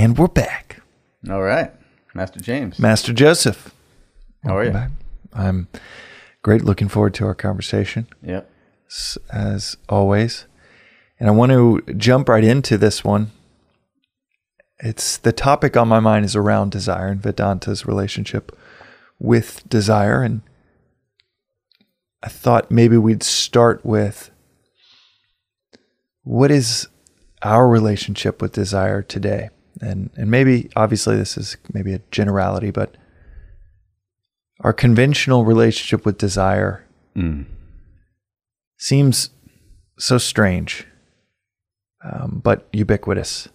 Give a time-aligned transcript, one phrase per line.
[0.00, 0.80] And we're back.
[1.28, 1.70] All right,
[2.14, 2.78] Master James.
[2.78, 3.74] Master Joseph.
[4.42, 4.70] How are you?
[4.70, 4.92] Back.
[5.34, 5.68] I'm
[6.40, 6.64] great.
[6.64, 8.50] Looking forward to our conversation Yep.
[9.30, 10.46] as always.
[11.18, 13.30] And I want to jump right into this one.
[14.78, 18.58] It's the topic on my mind is around desire and Vedanta's relationship
[19.18, 20.22] with desire.
[20.22, 20.40] And
[22.22, 24.30] I thought maybe we'd start with
[26.22, 26.88] what is
[27.42, 29.50] our relationship with desire today?
[29.80, 32.96] And and maybe obviously this is maybe a generality, but
[34.60, 36.86] our conventional relationship with desire
[37.16, 37.44] Mm.
[38.76, 39.30] seems
[39.98, 40.86] so strange,
[42.04, 43.48] um, but ubiquitous,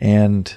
[0.00, 0.56] and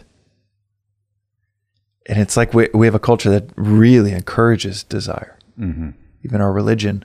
[2.08, 5.38] and it's like we we have a culture that really encourages desire.
[5.60, 5.90] Mm-hmm.
[6.24, 7.04] Even our religion,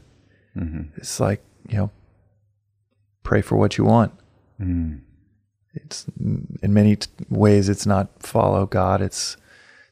[0.57, 0.97] Mm-hmm.
[0.97, 1.91] it's like you know,
[3.25, 4.13] pray for what you want.
[4.61, 5.01] Mm.
[5.75, 9.01] It's in many t- ways, it's not follow God.
[9.03, 9.37] It's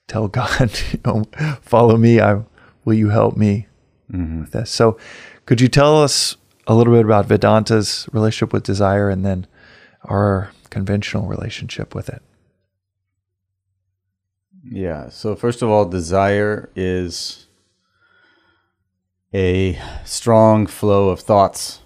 [0.09, 1.25] tell God, you know,
[1.61, 2.21] follow me.
[2.21, 2.43] I
[2.85, 3.67] will you help me
[4.13, 4.43] Mm-hmm.
[4.43, 4.71] with this.
[4.71, 4.97] So,
[5.47, 6.37] could you tell us
[6.69, 9.49] a little bit about Vedanta's relationship with desire and then
[10.05, 12.23] our conventional relationship with it?
[14.63, 15.09] Yeah.
[15.09, 17.47] So first of all, desire is
[19.35, 21.81] a strong flow of thoughts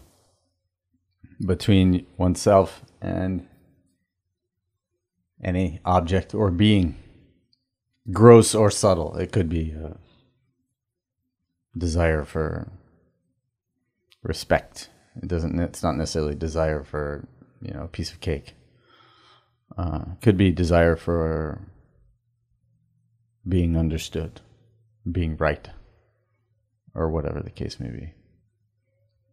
[1.45, 3.47] between oneself and
[5.43, 6.97] any object or being,
[8.13, 9.17] gross or subtle.
[9.17, 9.97] It could be a
[11.77, 12.71] desire for
[14.23, 14.91] respect.
[15.23, 15.59] It doesn't.
[15.59, 17.27] It's not necessarily desire for
[17.63, 18.55] you know a piece of cake.
[19.77, 21.61] Uh, could be desire for
[23.49, 24.41] being understood,
[25.11, 25.69] being right,
[26.95, 28.15] or whatever the case may be.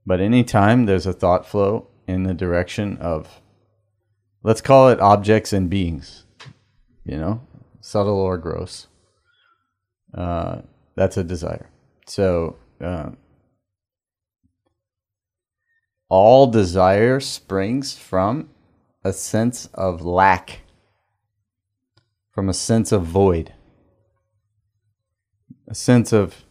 [0.06, 3.42] But anytime there's a thought flow in the direction of,
[4.48, 6.24] let's call it objects and beings,
[7.06, 7.42] you know,
[7.82, 8.88] subtle or gross,
[10.14, 10.62] uh,
[10.96, 11.70] that's a desire.
[12.08, 13.12] So, uh,
[16.10, 18.50] all desire springs from
[19.04, 20.62] a sense of lack,
[22.32, 23.54] from a sense of void
[25.68, 26.46] a sense of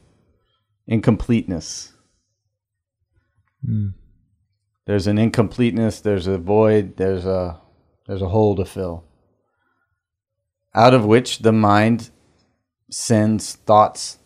[0.86, 1.92] incompleteness.
[4.86, 7.60] There's an incompleteness, there's a void, there's a
[8.06, 9.04] there's a hole to fill.
[10.74, 12.10] Out of which the mind
[12.90, 14.18] sends thoughts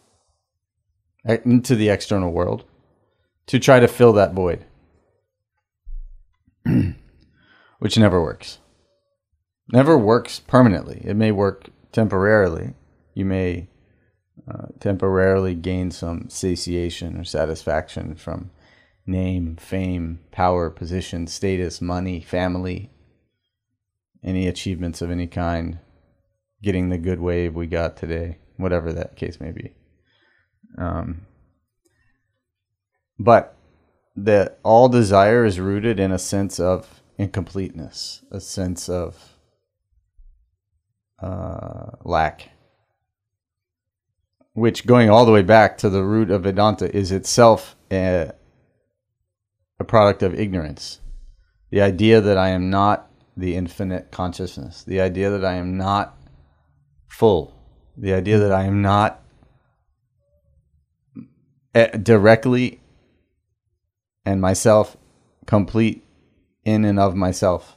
[1.25, 2.65] into the external world
[3.47, 4.65] to try to fill that void.
[7.79, 8.59] which never works.
[9.73, 11.03] Never works permanently.
[11.05, 12.75] It may work temporarily.
[13.15, 13.69] You may
[14.49, 18.51] uh, temporarily gain some satiation or satisfaction from
[19.07, 22.91] name, fame, power, position, status, money, family,
[24.25, 25.79] any achievements of any kind,
[26.63, 29.75] getting the good wave we got today, whatever that case may be.
[30.79, 31.27] Um,
[33.19, 33.57] but
[34.17, 39.37] that all desire is rooted in a sense of incompleteness, a sense of
[41.23, 42.51] uh, lack
[44.53, 48.33] which going all the way back to the root of Vedanta is itself a,
[49.79, 51.01] a product of ignorance.
[51.71, 53.10] The idea that I am not
[53.41, 56.17] the infinite consciousness, the idea that I am not
[57.09, 57.55] full,
[57.97, 59.23] the idea that I am not
[61.75, 62.81] eh, directly
[64.25, 64.97] and myself
[65.47, 66.05] complete
[66.65, 67.77] in and of myself.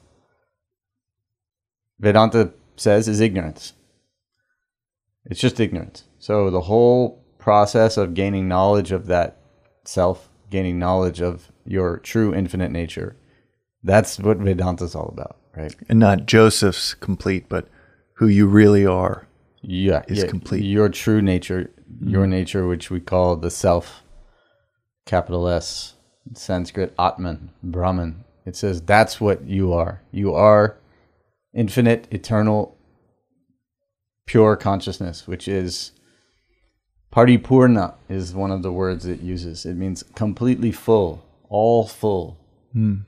[2.00, 3.74] Vedanta says is ignorance.
[5.26, 6.04] It's just ignorance.
[6.20, 9.38] So the whole process of gaining knowledge of that
[9.86, 13.16] self, gaining knowledge of your true infinite nature,
[13.84, 15.76] that's what Vedanta is all about, right?
[15.90, 17.68] And not Joseph's complete, but
[18.16, 19.28] who you really are.
[19.62, 20.64] Yeah, Is yeah, complete.
[20.64, 21.72] Your true nature,
[22.02, 22.32] your mm-hmm.
[22.32, 24.04] nature, which we call the self,
[25.06, 25.96] capital S,
[26.34, 28.26] Sanskrit Atman, Brahman.
[28.46, 30.02] It says that's what you are.
[30.12, 30.78] You are
[31.54, 32.78] infinite, eternal,
[34.26, 35.92] pure consciousness, which is
[37.14, 39.66] paripurna is one of the words it uses.
[39.66, 42.38] It means completely full, all full.
[42.74, 43.02] Hmm.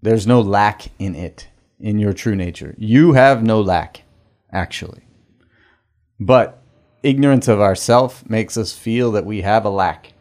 [0.00, 1.48] There's no lack in it,
[1.80, 2.74] in your true nature.
[2.78, 4.02] You have no lack,
[4.52, 5.02] actually.
[6.20, 6.62] But
[7.02, 10.12] ignorance of ourself makes us feel that we have a lack.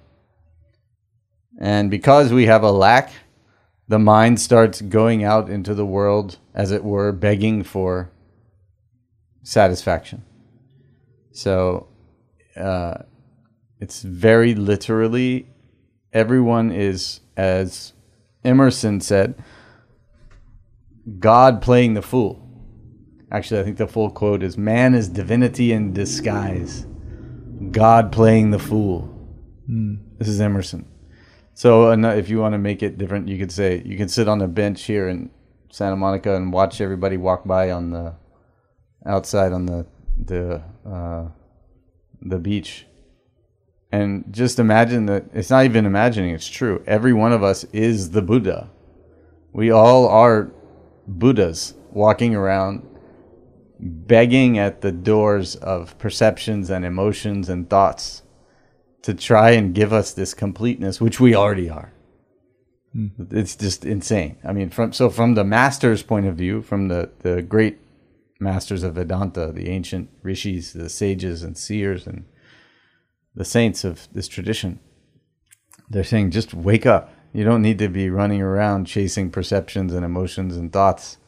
[1.59, 3.11] And because we have a lack,
[3.87, 8.11] the mind starts going out into the world, as it were, begging for
[9.43, 10.23] satisfaction.
[11.31, 11.87] So
[12.55, 13.03] uh,
[13.79, 15.47] it's very literally,
[16.11, 17.93] everyone is, as
[18.43, 19.35] Emerson said,
[21.19, 22.43] God playing the fool.
[23.31, 26.85] Actually, I think the full quote is Man is divinity in disguise,
[27.71, 29.13] God playing the fool.
[30.17, 30.87] This is Emerson.
[31.53, 34.41] So, if you want to make it different, you could say you can sit on
[34.41, 35.29] a bench here in
[35.71, 38.15] Santa Monica and watch everybody walk by on the
[39.05, 39.85] outside on the
[40.23, 41.29] the uh,
[42.21, 42.85] the beach,
[43.91, 46.83] and just imagine that it's not even imagining; it's true.
[46.85, 48.69] Every one of us is the Buddha.
[49.51, 50.51] We all are
[51.07, 52.85] Buddhas walking around,
[53.79, 58.23] begging at the doors of perceptions and emotions and thoughts
[59.03, 61.93] to try and give us this completeness, which we already are.
[62.93, 63.07] Hmm.
[63.31, 64.37] It's just insane.
[64.43, 67.79] I mean, from so from the master's point of view, from the the great
[68.39, 72.25] masters of Vedanta, the ancient rishis, the sages and seers, and
[73.35, 74.79] the saints of this tradition,
[75.89, 77.13] they're saying just wake up.
[77.37, 81.19] You don't need to be running around chasing perceptions and emotions and thoughts.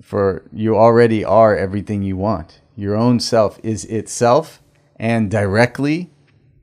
[0.00, 2.60] For you already are everything you want.
[2.76, 4.62] Your own self is itself
[4.94, 6.12] and directly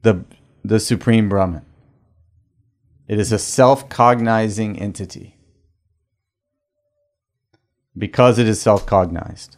[0.04, 0.24] the
[0.64, 1.66] the supreme Brahman.
[3.10, 5.36] It is a self-cognizing entity.
[7.98, 9.58] Because it is self-cognized.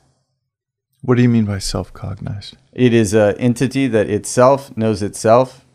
[1.01, 2.57] What do you mean by self-cognized?
[2.73, 5.66] It is an entity that itself knows itself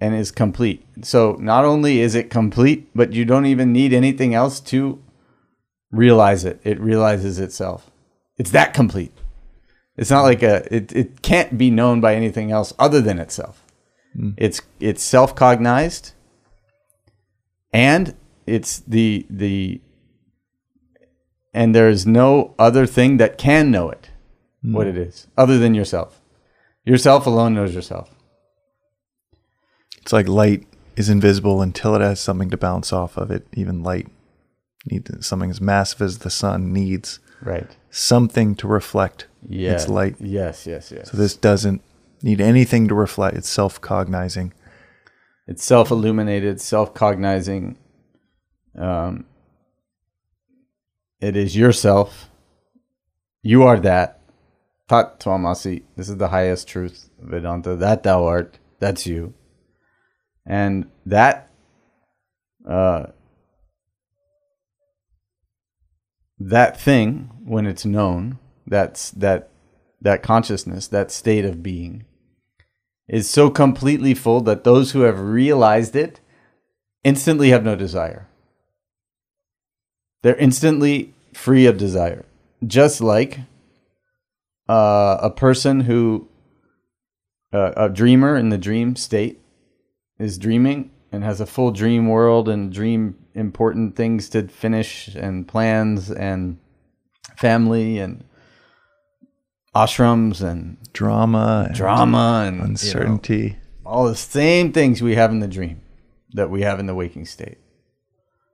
[0.00, 0.84] and is complete.
[1.02, 5.02] So not only is it complete, but you don't even need anything else to
[5.90, 6.60] realize it.
[6.64, 7.90] It realizes itself.
[8.36, 9.12] It's that complete.
[9.96, 13.62] It's not like a it, it can't be known by anything else other than itself.
[14.14, 14.30] Hmm.
[14.36, 16.12] It's it's self-cognized
[17.72, 18.14] and
[18.46, 19.80] it's the the
[21.52, 24.10] and there is no other thing that can know it
[24.62, 24.72] hmm.
[24.72, 26.20] what it is other than yourself.
[26.84, 28.13] Yourself alone knows yourself.
[30.04, 30.66] It's like light
[30.96, 33.46] is invisible until it has something to bounce off of it.
[33.54, 34.06] Even light
[34.90, 37.74] needs something as massive as the sun needs Right.
[37.88, 39.72] something to reflect Yeah.
[39.72, 40.16] its light.
[40.20, 41.10] Yes, yes, yes.
[41.10, 41.80] So this doesn't
[42.22, 43.34] need anything to reflect.
[43.38, 44.52] It's self-cognizing.
[45.46, 47.76] it's self-illuminated, self-cognizing.
[48.78, 49.24] Um,
[51.20, 52.28] it is yourself.
[53.42, 54.20] You are that.
[54.88, 55.82] Tat Twamasi.
[55.96, 57.74] This is the highest truth Vedanta.
[57.76, 58.58] That thou art.
[58.80, 59.32] That's you.
[60.46, 61.50] And that
[62.68, 63.06] uh,
[66.38, 69.50] that thing, when it's known, that's that
[70.00, 72.04] that consciousness, that state of being,
[73.08, 76.20] is so completely full that those who have realized it
[77.04, 78.28] instantly have no desire.
[80.22, 82.24] They're instantly free of desire.
[82.66, 83.40] Just like
[84.68, 86.28] uh, a person who,
[87.52, 89.40] uh, a dreamer in the dream state,
[90.18, 95.46] is dreaming and has a full dream world and dream important things to finish and
[95.46, 96.58] plans and
[97.36, 98.24] family and
[99.74, 103.56] ashrams and Drama, and drama and you know, uncertainty.
[103.84, 105.80] all the same things we have in the dream
[106.32, 107.58] that we have in the waking state.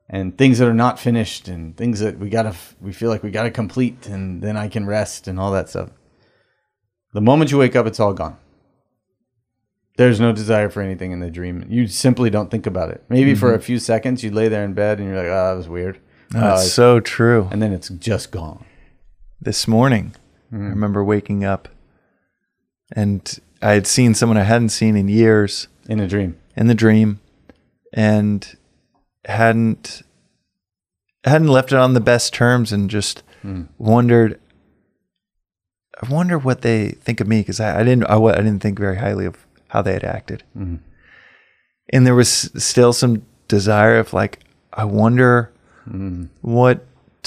[0.08, 3.30] And things that are not finished and things that we gotta we feel like we
[3.30, 5.90] gotta complete and then i can rest and all that stuff.
[7.12, 8.38] The moment you wake up it's all gone
[10.00, 11.62] there's no desire for anything in the dream.
[11.68, 13.04] You simply don't think about it.
[13.10, 13.64] Maybe for a mm-hmm.
[13.64, 16.00] few seconds you lay there in bed and you're like oh that was weird.
[16.32, 17.50] No, Uh, ah, so true.
[17.52, 18.64] and then it's just gone.
[19.42, 20.14] This morning.
[20.50, 20.70] I mm-hmm.
[20.70, 21.68] remember waking up
[22.92, 25.68] and I had seen someone I hadn't seen in years.
[25.86, 26.38] In a dream.
[26.56, 27.20] In the dream.
[27.92, 28.56] And
[29.26, 30.00] hadn't
[31.24, 33.68] hadn't left it on the best terms and just mm.
[33.76, 34.40] wondered
[36.02, 38.78] I wonder what they think of me because I, I didn't I, I didn't think
[38.78, 40.44] very highly of how they had acted.
[40.56, 40.76] Mm-hmm.
[41.92, 44.40] And there was still some desire of like
[44.72, 45.52] I wonder
[45.88, 46.26] mm-hmm.
[46.40, 46.86] what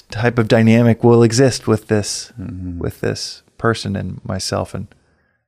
[0.10, 2.80] type of dynamic will exist with this mm-hmm.
[2.80, 4.74] with this person and myself.
[4.74, 4.88] And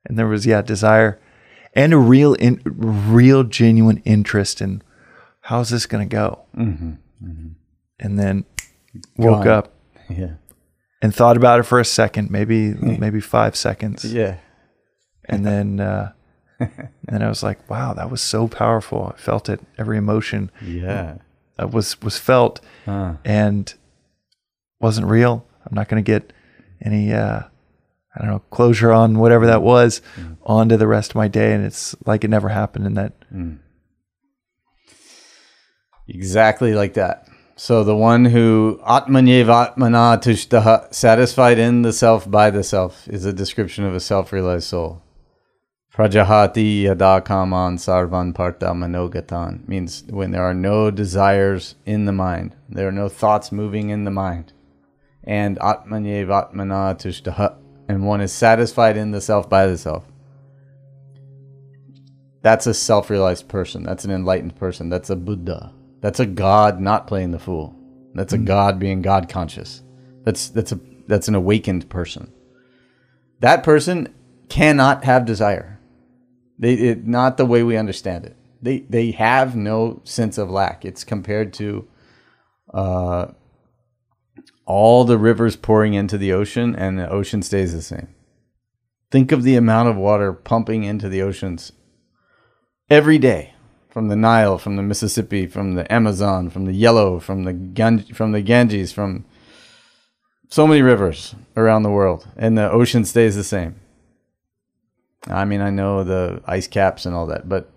[0.04, 1.20] and there was yeah desire
[1.74, 4.82] and a real in, real genuine interest in
[5.42, 6.42] how's this going to go
[8.00, 8.44] and then
[9.16, 9.48] woke Gone.
[9.48, 9.74] up
[10.10, 10.34] yeah.
[11.02, 14.04] and thought about it for a second maybe maybe five seconds.
[14.04, 14.38] Yeah.
[15.28, 16.12] And then uh
[16.58, 21.16] and i was like wow that was so powerful i felt it every emotion yeah
[21.56, 23.14] that was was felt Huh.
[23.24, 23.74] and
[24.80, 25.46] wasn't real.
[25.64, 26.32] I'm not going to get
[26.84, 27.40] any uh,
[28.14, 30.02] I don't know closure on whatever that was
[30.44, 32.86] onto the rest of my day, and it's like it never happened.
[32.86, 33.14] And that
[36.08, 37.26] Exactly like that.
[37.56, 43.24] So the one who atmanyev atmana tushtaha, satisfied in the self by the self, is
[43.24, 45.02] a description of a self-realized soul.
[45.96, 52.54] Prajahati yada kaman sarvan partha manogatan means when there are no desires in the mind,
[52.68, 54.52] there are no thoughts moving in the mind,
[55.24, 57.56] and Atmanyev Atmana Tushtaha,
[57.88, 60.04] and one is satisfied in the self by the self.
[62.42, 63.82] That's a self realized person.
[63.82, 64.90] That's an enlightened person.
[64.90, 65.72] That's a Buddha.
[66.02, 67.74] That's a God not playing the fool.
[68.12, 68.44] That's a hmm.
[68.44, 69.82] God being God conscious.
[70.24, 72.30] That's that's a that's an awakened person.
[73.40, 74.14] That person
[74.50, 75.75] cannot have desire.
[76.58, 78.36] They it, not the way we understand it.
[78.62, 80.84] They they have no sense of lack.
[80.84, 81.86] It's compared to
[82.72, 83.26] uh,
[84.64, 88.08] all the rivers pouring into the ocean, and the ocean stays the same.
[89.10, 91.72] Think of the amount of water pumping into the oceans
[92.90, 93.54] every day
[93.88, 98.14] from the Nile, from the Mississippi, from the Amazon, from the Yellow, from the Ganj-
[98.14, 99.24] from the Ganges, from
[100.48, 103.76] so many rivers around the world, and the ocean stays the same.
[105.28, 107.70] I mean, I know the ice caps and all that, but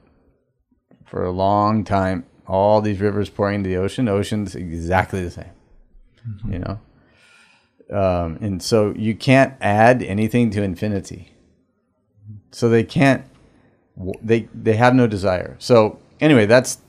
[1.06, 5.32] for a long time, all these rivers pouring into the ocean, the ocean's exactly the
[5.32, 5.52] same.
[6.48, 6.80] You know,
[7.98, 11.34] um, and so you can't add anything to infinity.
[12.52, 13.26] So they can't.
[14.22, 15.56] They they have no desire.
[15.60, 16.80] So anyway, that's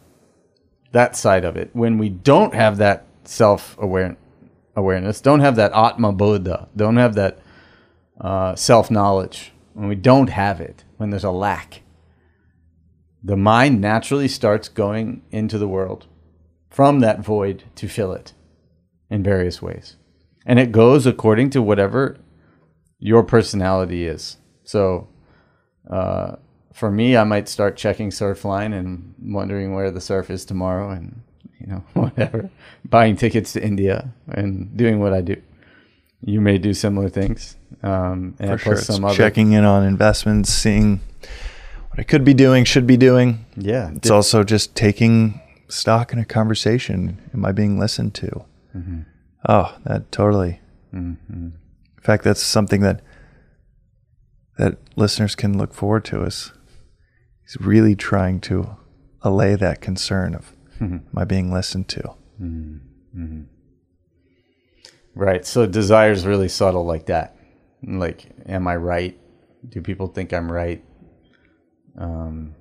[0.93, 1.71] that side of it.
[1.73, 4.17] When we don't have that self aware
[4.77, 7.39] awareness, don't have that atma bodha, don't have that
[8.21, 9.53] uh, self knowledge.
[9.81, 11.81] When we don't have it, when there's a lack,
[13.25, 16.07] the mind naturally starts going into the world
[16.69, 18.35] from that void to fill it
[19.09, 19.97] in various ways.
[20.45, 22.19] And it goes according to whatever
[22.99, 24.37] your personality is.
[24.65, 25.09] So,
[25.91, 26.37] uh,
[26.75, 31.23] for me, I might start checking Surfline and wondering where the surf is tomorrow and,
[31.59, 32.51] you know, whatever,
[32.85, 35.41] buying tickets to India and doing what I do.
[36.23, 37.57] You may do similar things.
[37.83, 38.73] Um, and For sure.
[38.75, 41.01] plus It's some other, checking in on investments, seeing
[41.89, 43.47] what I could be doing, should be doing.
[43.57, 47.19] yeah, It's also just taking stock in a conversation.
[47.33, 48.45] Am I being listened to?
[48.77, 49.01] Mm-hmm.
[49.49, 50.61] Oh, that totally.
[50.93, 51.53] In
[52.03, 53.01] fact, that's something that
[54.59, 56.25] that listeners can look forward to.
[56.25, 56.53] Is
[57.43, 58.77] he's really trying to
[59.23, 62.15] allay that concern of am I being listened to?
[65.15, 65.45] Right.
[65.45, 67.37] So desire is really subtle like that.
[67.83, 69.19] Like, am I right?
[69.69, 70.85] Do people think I'm right?
[71.99, 72.55] Um,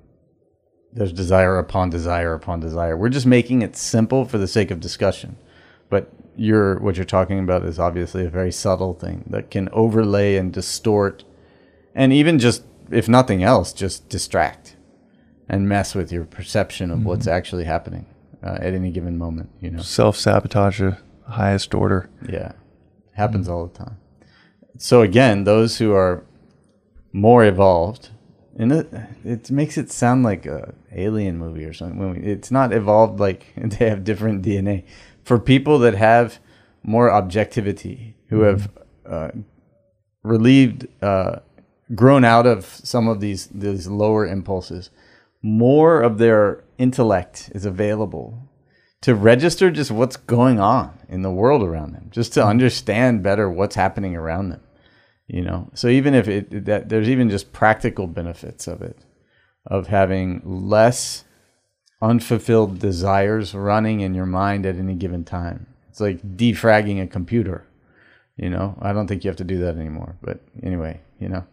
[0.92, 2.96] there's desire upon desire upon desire.
[2.96, 5.36] We're just making it simple for the sake of discussion.
[5.88, 10.36] But you're what you're talking about is obviously a very subtle thing that can overlay
[10.36, 11.24] and distort
[11.94, 14.76] and even just if nothing else, just distract
[15.48, 18.06] and mess with your perception of what's actually happening
[18.42, 19.82] uh, at any given moment, you know.
[19.82, 20.82] Self sabotage,
[21.28, 22.08] highest order.
[22.28, 22.52] Yeah,
[23.14, 23.98] happens all the time.
[24.78, 26.24] So again, those who are
[27.12, 28.10] more evolved,
[28.56, 28.92] and it,
[29.24, 31.98] it makes it sound like a alien movie or something.
[31.98, 34.84] When we, it's not evolved like they have different DNA.
[35.22, 36.38] For people that have
[36.82, 38.70] more objectivity, who have
[39.06, 39.30] uh,
[40.22, 41.40] relieved, uh,
[41.94, 44.90] grown out of some of these these lower impulses,
[45.42, 48.49] more of their intellect is available
[49.02, 53.50] to register just what's going on in the world around them, just to understand better
[53.50, 54.60] what's happening around them.
[55.26, 58.98] You know, so even if it that there's even just practical benefits of it,
[59.66, 61.24] of having less
[62.02, 65.66] unfulfilled desires running in your mind at any given time.
[65.88, 67.66] It's like defragging a computer.
[68.36, 70.16] You know, I don't think you have to do that anymore.
[70.22, 71.44] But anyway, you know,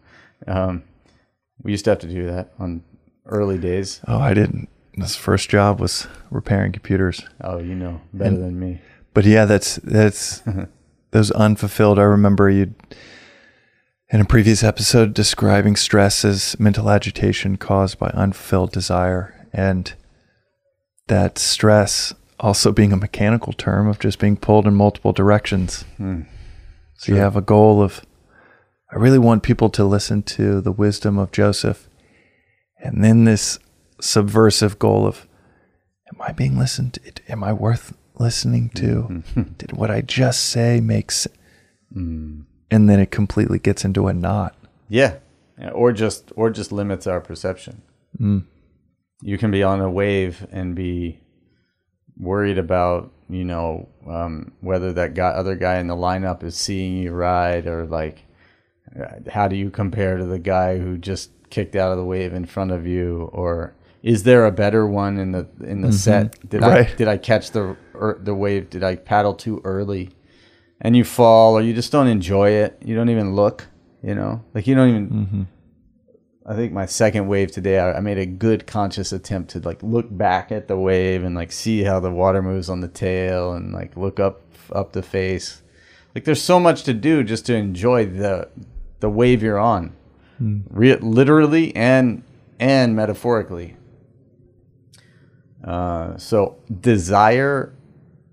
[0.47, 0.83] um,
[1.61, 2.83] we used to have to do that on
[3.25, 3.99] early days.
[4.07, 4.69] Oh, I didn't.
[4.97, 7.21] This first job was repairing computers.
[7.41, 8.81] Oh, you know better And- than me.
[9.13, 10.41] But yeah, that's that's
[11.11, 11.97] those unfulfilled.
[11.99, 12.73] I remember you
[14.09, 19.93] in a previous episode describing stress as mental agitation caused by unfulfilled desire, and
[21.07, 25.83] that stress also being a mechanical term of just being pulled in multiple directions.
[25.97, 26.21] Hmm.
[26.97, 28.01] So you have a goal of,
[28.91, 31.87] I really want people to listen to the wisdom of Joseph,
[32.83, 33.57] and then this
[33.99, 35.27] subversive goal of,
[36.13, 37.31] am I being listened to?
[37.31, 39.23] Am I worth listening to?
[39.57, 41.35] Did what I just say make sense?
[42.69, 44.55] And then it completely gets into a knot.
[44.89, 45.15] Yeah.
[45.59, 47.81] Yeah, or just or just limits our perception.
[49.23, 51.19] You can be on a wave and be
[52.15, 56.97] worried about you know um, whether that guy other guy in the lineup is seeing
[56.97, 58.23] you ride or like
[58.99, 62.33] uh, how do you compare to the guy who just kicked out of the wave
[62.33, 63.73] in front of you or
[64.07, 65.97] is there a better one in the in the mm-hmm.
[65.97, 66.49] set?
[66.49, 68.69] Did I did I catch the er, the wave?
[68.69, 70.09] Did I paddle too early?
[70.79, 72.77] And you fall or you just don't enjoy it.
[72.83, 73.67] You don't even look
[74.03, 74.43] you know?
[74.53, 75.43] Like you don't even mm-hmm.
[76.49, 79.83] I think my second wave today, I, I made a good conscious attempt to like
[79.83, 83.51] look back at the wave and like see how the water moves on the tail
[83.53, 85.61] and like look up up the face.
[86.15, 88.49] Like there's so much to do just to enjoy the
[88.99, 89.95] the wave you're on,
[90.37, 90.61] hmm.
[90.69, 92.23] Re- literally and
[92.59, 93.76] and metaphorically.
[95.67, 97.75] Uh, so desire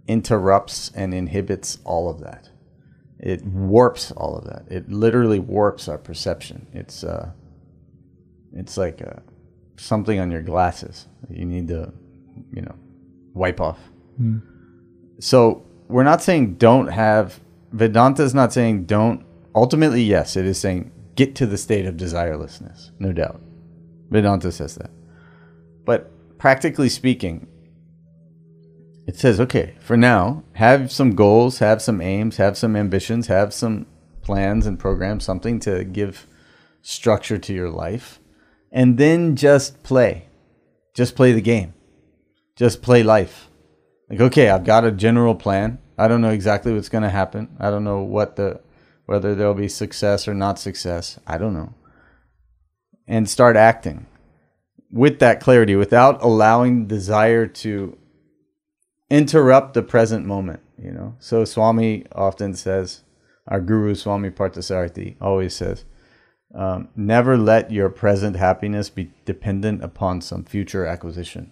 [0.07, 2.49] interrupts and inhibits all of that.
[3.19, 4.65] It warps all of that.
[4.71, 6.67] It literally warps our perception.
[6.73, 7.31] It's uh,
[8.53, 9.21] it's like uh,
[9.77, 11.93] something on your glasses that you need to,
[12.53, 12.75] you know,
[13.33, 13.81] wipe off.
[15.19, 17.41] So we're not saying don't have
[17.73, 19.25] Vedanta is not saying don't.
[19.55, 23.41] Ultimately, yes, it is saying get to the state of desirelessness, no doubt.
[24.11, 24.91] Vedanta says that.
[25.85, 26.11] But
[26.45, 27.49] practically speaking,
[29.07, 33.55] it says, okay, for now, have some goals, have some aims, have some ambitions, have
[33.55, 33.87] some
[34.21, 36.27] plans and programs, something to give
[36.83, 38.21] structure to your life,
[38.71, 40.29] and then just play.
[40.93, 41.73] Just play the game.
[42.57, 43.49] Just play life.
[44.11, 45.79] Like, okay, I've got a general plan.
[45.97, 47.57] I don't know exactly what's going to happen.
[47.59, 48.61] I don't know what the
[49.07, 51.19] whether there'll be success or not success.
[51.27, 51.73] I don't know.
[53.09, 54.09] And start acting
[54.95, 57.99] with that clarity without allowing desire to
[59.11, 61.17] interrupt the present moment, you know.
[61.19, 63.03] So Swami often says,
[63.49, 65.85] our guru Swami Parthasarathy always says,
[66.55, 71.51] um, never let your present happiness be dependent upon some future acquisition.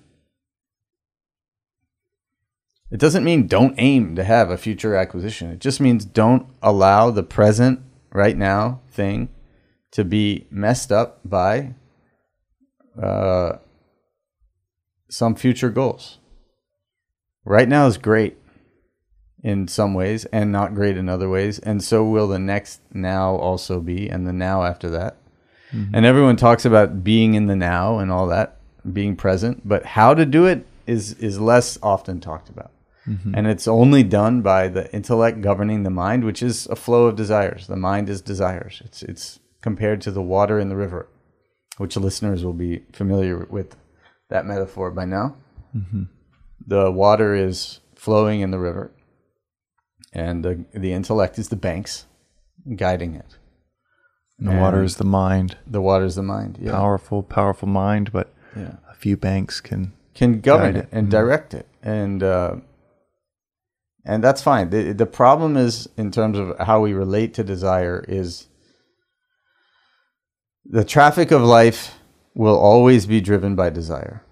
[2.92, 5.50] It doesn't mean don't aim to have a future acquisition.
[5.50, 7.80] It just means don't allow the present,
[8.12, 9.30] right now thing
[9.90, 11.75] to be messed up by
[13.00, 13.58] uh,
[15.08, 16.18] some future goals.
[17.44, 18.38] Right now is great
[19.42, 21.58] in some ways and not great in other ways.
[21.58, 25.16] And so will the next now also be, and the now after that.
[25.94, 28.58] And everyone talks about being in the now and all that,
[28.92, 32.70] being present, but how to do it is is less often talked about.
[33.34, 37.16] And it's only done by the intellect governing the mind, which is a flow of
[37.16, 37.66] desires.
[37.66, 38.82] The mind is desires.
[38.84, 41.08] It's it's compared to the water in the river,
[41.79, 43.77] which listeners will be familiar with
[44.31, 45.37] that metaphor by now.
[46.66, 48.90] The water is flowing in the river,
[50.12, 52.07] and the the intellect is the banks
[52.77, 53.38] guiding it.
[54.38, 55.57] And the water is the mind.
[55.66, 56.59] The water is the mind.
[56.61, 56.73] Yeah.
[56.73, 58.77] Powerful, powerful mind, but Yeah.
[58.90, 59.92] a few banks can.
[60.14, 61.11] can govern it and Mhm.
[61.11, 62.57] direct it and uh,
[64.05, 68.05] and that's fine the, the problem is in terms of how we relate to desire
[68.07, 68.49] is
[70.64, 71.98] the traffic of life
[72.35, 74.25] will always be driven by desire.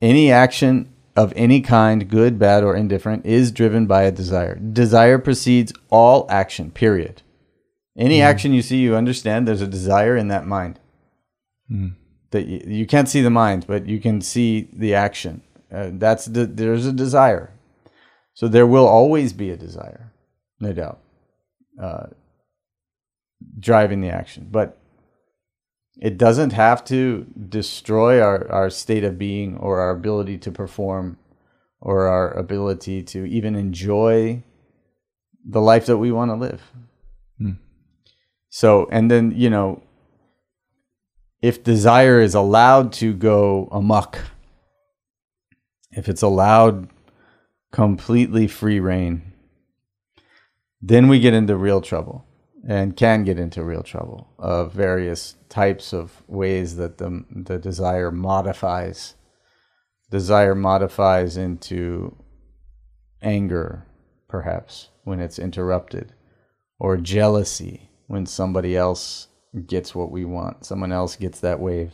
[0.00, 4.56] Any action of any kind good bad or indifferent is driven by a desire.
[4.56, 7.22] Desire precedes all action period.
[7.96, 10.80] Any action you see you understand there's a desire in that mind.
[12.32, 15.42] That you, you can't see the mind, but you can see the action.
[15.72, 17.52] Uh, that's the, there's a desire,
[18.32, 20.12] so there will always be a desire,
[20.60, 21.00] no doubt,
[21.80, 22.06] uh,
[23.58, 24.48] driving the action.
[24.50, 24.78] But
[26.00, 31.18] it doesn't have to destroy our, our state of being or our ability to perform
[31.80, 34.42] or our ability to even enjoy
[35.44, 36.62] the life that we want to live.
[37.38, 37.52] Hmm.
[38.48, 39.82] So, and then, you know,
[41.42, 44.18] if desire is allowed to go amok,
[45.90, 46.88] if it's allowed
[47.70, 49.32] completely free reign,
[50.80, 52.23] then we get into real trouble
[52.66, 58.10] and can get into real trouble of various types of ways that the, the desire
[58.10, 59.14] modifies.
[60.10, 62.16] Desire modifies into
[63.20, 63.86] anger,
[64.28, 66.12] perhaps, when it's interrupted,
[66.78, 69.28] or jealousy when somebody else
[69.66, 70.64] gets what we want.
[70.64, 71.92] Someone else gets that wave.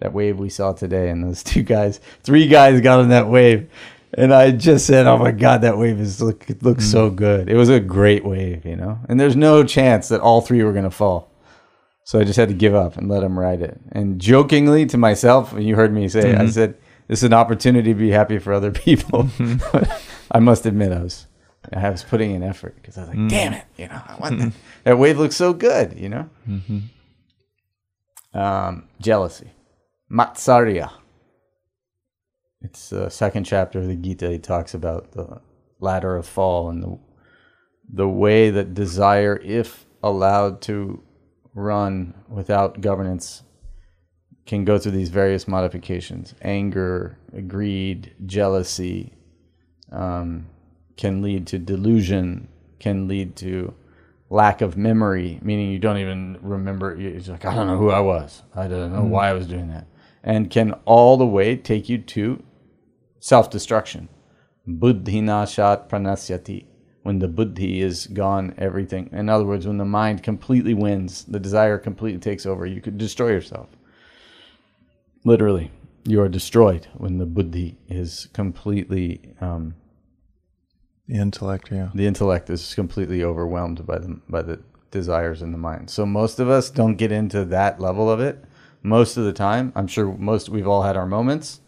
[0.00, 3.70] That wave we saw today, and those two guys, three guys got on that wave.
[4.16, 7.16] And I just said, "Oh my God, that wave is look it looks so mm.
[7.16, 8.98] good." It was a great wave, you know.
[9.08, 11.32] And there's no chance that all three were gonna fall,
[12.04, 13.80] so I just had to give up and let them ride it.
[13.92, 16.48] And jokingly to myself, and you heard me say, I mm-hmm.
[16.48, 16.76] said,
[17.08, 19.84] "This is an opportunity to be happy for other people." Mm-hmm.
[20.30, 21.26] I must admit, I was
[21.72, 23.30] I was putting in effort because I was like, mm.
[23.30, 24.48] "Damn it, you know, I want that.
[24.48, 24.58] Mm-hmm.
[24.84, 26.28] that wave looks so good," you know.
[28.32, 29.50] Um, jealousy,
[30.10, 30.90] matsarya.
[32.64, 34.30] It's the second chapter of the Gita.
[34.30, 35.42] He talks about the
[35.80, 36.98] ladder of fall and the
[37.92, 41.02] the way that desire, if allowed to
[41.54, 43.42] run without governance,
[44.46, 46.34] can go through these various modifications.
[46.40, 49.12] Anger, greed, jealousy,
[49.92, 50.46] um,
[50.96, 52.48] can lead to delusion,
[52.78, 53.74] can lead to
[54.30, 56.96] lack of memory, meaning you don't even remember.
[56.96, 58.42] You're like, I don't know who I was.
[58.54, 59.86] I don't know why I was doing that.
[60.22, 62.42] And can all the way take you to
[63.24, 64.06] self destruction.
[64.68, 66.66] Buddhinashat pranasyati.
[67.04, 69.08] when the buddhi is gone, everything.
[69.12, 72.98] In other words, when the mind completely wins, the desire completely takes over, you could
[72.98, 73.68] destroy yourself.
[75.24, 75.70] Literally,
[76.04, 79.74] you are destroyed when the buddhi is completely, um,
[81.08, 81.88] The intellect, yeah.
[81.94, 84.60] the intellect is completely overwhelmed by the by the
[84.90, 85.88] desires in the mind.
[85.88, 88.44] So most of us don't get into that level of it.
[88.82, 91.60] Most of the time, I'm sure most we've all had our moments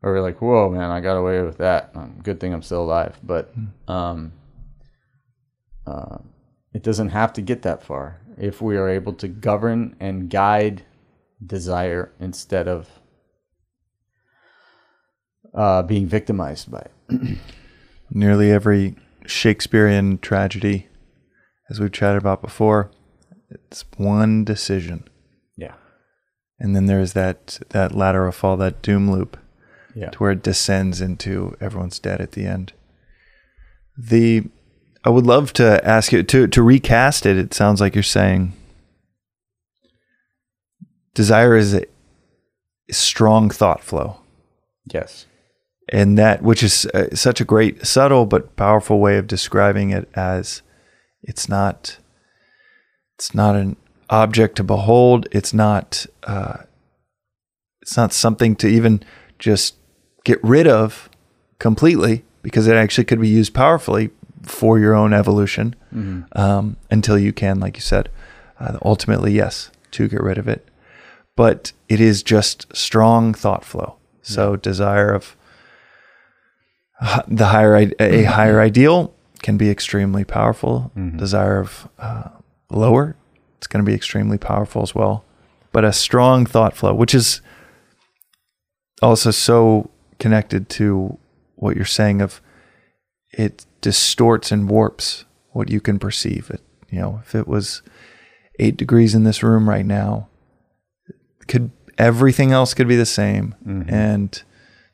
[0.00, 1.90] where we're like, "Whoa, man, I got away with that.
[1.94, 3.52] Um, good thing I'm still alive." But
[3.86, 4.32] um,
[5.86, 6.18] uh,
[6.72, 10.84] it doesn't have to get that far if we are able to govern and guide
[11.44, 12.88] desire instead of
[15.54, 17.38] uh, being victimized by it.
[18.10, 18.94] Nearly every
[19.26, 20.88] Shakespearean tragedy,
[21.68, 22.90] as we've chatted about before,
[23.50, 25.08] it's one decision.
[25.56, 25.74] Yeah,
[26.58, 29.36] And then there's that, that ladder of fall, that doom loop,
[29.94, 32.72] yeah, to where it descends into everyone's dead at the end.
[33.96, 34.44] The
[35.04, 37.36] I would love to ask you to to recast it.
[37.36, 38.52] It sounds like you're saying
[41.14, 41.84] desire is a
[42.90, 44.18] strong thought flow,
[44.86, 45.26] yes,
[45.88, 50.08] and that which is uh, such a great, subtle but powerful way of describing it
[50.14, 50.62] as
[51.22, 51.98] it's not
[53.16, 53.76] it's not an
[54.10, 55.26] object to behold.
[55.32, 56.58] It's not uh,
[57.82, 59.02] it's not something to even
[59.38, 59.74] just
[60.24, 61.08] get rid of
[61.58, 64.10] completely because it actually could be used powerfully
[64.42, 65.74] for your own evolution
[66.32, 68.08] um, until you can, like you said,
[68.60, 70.68] uh, ultimately, yes, to get rid of it.
[71.36, 73.96] But it is just strong thought flow.
[74.22, 75.36] So desire of
[77.28, 80.90] the higher a higher ideal can be extremely powerful.
[81.16, 82.28] Desire of uh,
[82.70, 83.16] lower,
[83.56, 85.24] it's going to be extremely powerful as well.
[85.72, 87.40] But a strong thought flow, which is
[89.00, 91.18] also so connected to
[91.56, 92.40] what you're saying of
[93.32, 96.50] it distorts and warps what you can perceive.
[96.50, 97.82] It you know if it was
[98.58, 100.28] 8 degrees in this room right now
[101.46, 103.54] could everything else could be the same
[103.88, 104.42] and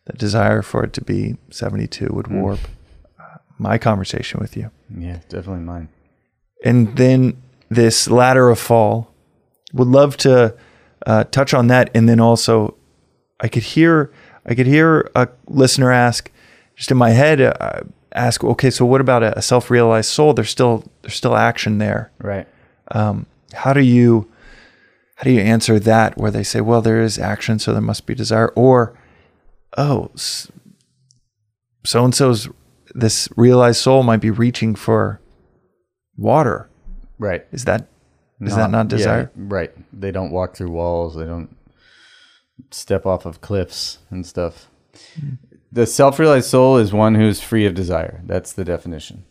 [0.06, 2.60] the desire for it to be 72 would warp
[3.18, 4.70] uh, my conversation with you.
[4.94, 5.88] Yeah, definitely mine.
[6.64, 9.12] and then this ladder of fall
[9.72, 10.54] would love to
[11.06, 11.90] uh, touch on that.
[11.94, 12.76] And then also
[13.40, 14.12] i could hear
[14.46, 16.30] i could hear a listener ask
[16.76, 17.80] just in my head uh,
[18.14, 22.46] ask okay so what about a, self-realized soul there's still there's still action there Right.
[22.90, 24.30] how do you
[25.16, 28.06] how do you answer that where they say well there is action so there must
[28.06, 28.98] be desire or
[29.76, 32.48] oh so and so's
[32.94, 35.20] this realized soul might be reaching for
[36.16, 36.68] water
[37.18, 37.46] Right.
[37.52, 37.88] is that
[38.40, 39.72] is that not yeah, desire right.
[39.98, 41.14] They don't walk through walls.
[41.16, 41.53] They don't
[42.70, 44.68] step off of cliffs and stuff.
[45.72, 48.22] The self-realized soul is one who's free of desire.
[48.24, 49.24] That's the definition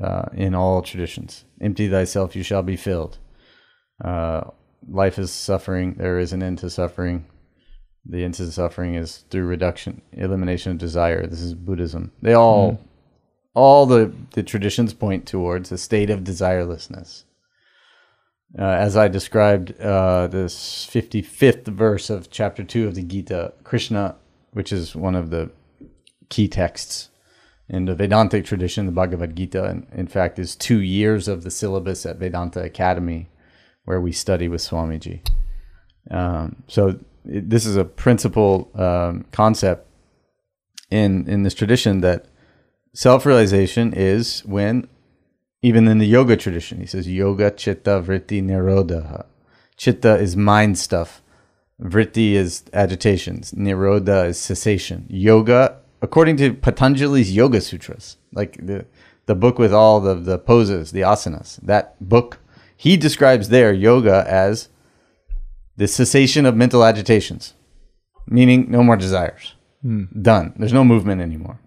[0.00, 1.44] uh, in all traditions.
[1.60, 3.18] Empty thyself, you shall be filled.
[4.02, 4.42] Uh,
[4.88, 5.94] life is suffering.
[5.94, 7.26] There is an end to suffering.
[8.04, 11.26] The end to suffering is through reduction, elimination of desire.
[11.26, 12.10] This is Buddhism.
[12.20, 12.80] They all,
[13.54, 17.24] all the, the traditions point towards a state of desirelessness
[18.58, 24.16] uh, as I described uh, this 55th verse of chapter 2 of the Gita, Krishna,
[24.52, 25.50] which is one of the
[26.28, 27.08] key texts
[27.68, 31.50] in the Vedantic tradition, the Bhagavad Gita, in, in fact, is two years of the
[31.50, 33.28] syllabus at Vedanta Academy
[33.84, 35.26] where we study with Swamiji.
[36.10, 39.88] Um, so it, this is a principal um, concept
[40.90, 42.26] in, in this tradition that
[42.94, 44.86] self-realization is when
[45.62, 49.26] even in the yoga tradition, he says yoga chitta vritti nirodha.
[49.76, 51.22] Chitta is mind stuff.
[51.80, 53.52] Vritti is agitations.
[53.52, 55.06] Nirodha is cessation.
[55.08, 58.86] Yoga, according to Patanjali's Yoga Sutras, like the,
[59.26, 62.38] the book with all the, the poses, the asanas, that book,
[62.76, 64.68] he describes there yoga as
[65.76, 67.54] the cessation of mental agitations,
[68.26, 69.54] meaning no more desires.
[69.82, 70.04] Hmm.
[70.20, 70.52] Done.
[70.56, 71.58] There's no movement anymore.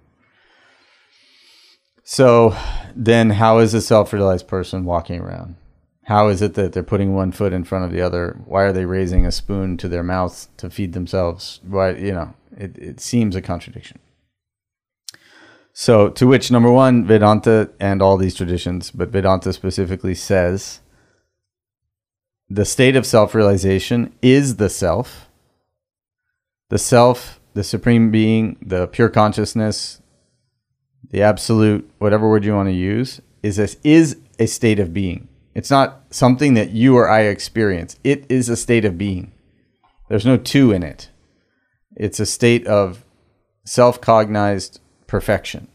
[2.07, 2.55] So
[2.95, 5.55] then, how is a self realized person walking around?
[6.03, 8.39] How is it that they're putting one foot in front of the other?
[8.45, 11.59] Why are they raising a spoon to their mouth to feed themselves?
[11.63, 13.97] Why, you know, it, it seems a contradiction.
[15.73, 20.81] So, to which, number one, Vedanta and all these traditions, but Vedanta specifically says
[22.47, 25.27] the state of self realization is the self.
[26.69, 30.01] The self, the supreme being, the pure consciousness,
[31.11, 35.27] the absolute, whatever word you want to use, is this is a state of being.
[35.53, 37.97] It's not something that you or I experience.
[38.03, 39.31] It is a state of being.
[40.09, 41.09] There's no two in it.
[41.95, 43.05] It's a state of
[43.65, 45.69] self cognized perfection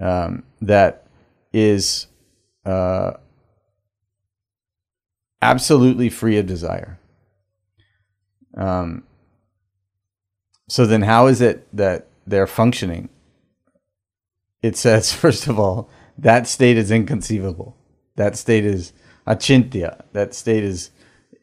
[0.00, 1.06] um, that
[1.52, 2.06] is
[2.64, 3.12] uh,
[5.42, 6.98] absolutely free of desire.
[8.56, 9.04] Um,
[10.68, 13.08] so then, how is it that they're functioning?
[14.64, 17.76] It says, first of all, that state is inconceivable.
[18.16, 18.92] That state is
[19.26, 20.04] achintya.
[20.12, 20.90] That state is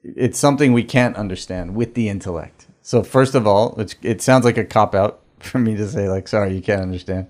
[0.03, 2.65] it's something we can't understand with the intellect.
[2.81, 6.09] So first of all, it's, it sounds like a cop out for me to say
[6.09, 7.27] like, sorry, you can't understand.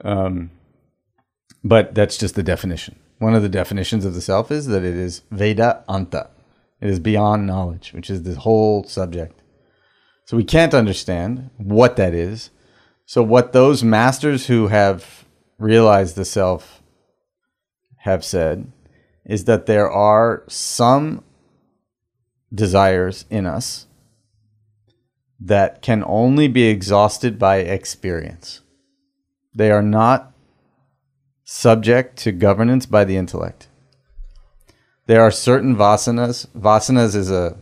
[0.00, 0.50] Um,
[1.62, 2.98] but that's just the definition.
[3.18, 6.28] One of the definitions of the self is that it is Veda Anta.
[6.80, 9.42] It is beyond knowledge, which is the whole subject.
[10.24, 12.50] So we can't understand what that is.
[13.08, 15.24] So what those masters who have
[15.56, 16.82] realized the self
[18.00, 18.70] have said
[19.24, 21.24] is that there are some
[22.54, 23.86] desires in us
[25.40, 28.60] that can only be exhausted by experience.
[29.54, 30.34] They are not
[31.44, 33.68] subject to governance by the intellect.
[35.06, 36.46] There are certain vasanas.
[36.48, 37.56] Vasanas is a,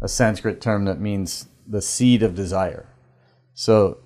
[0.00, 2.86] a Sanskrit term that means the seed of desire.
[3.52, 3.98] So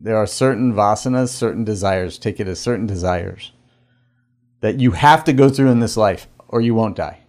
[0.00, 3.52] there are certain vasanas, certain desires, take it as certain desires
[4.60, 7.20] that you have to go through in this life or you won't die.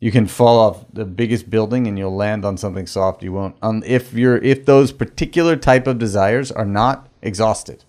[0.00, 3.22] You can fall off the biggest building and you'll land on something soft.
[3.22, 3.56] You won't.
[3.62, 7.84] Um, if you're if those particular type of desires are not exhausted.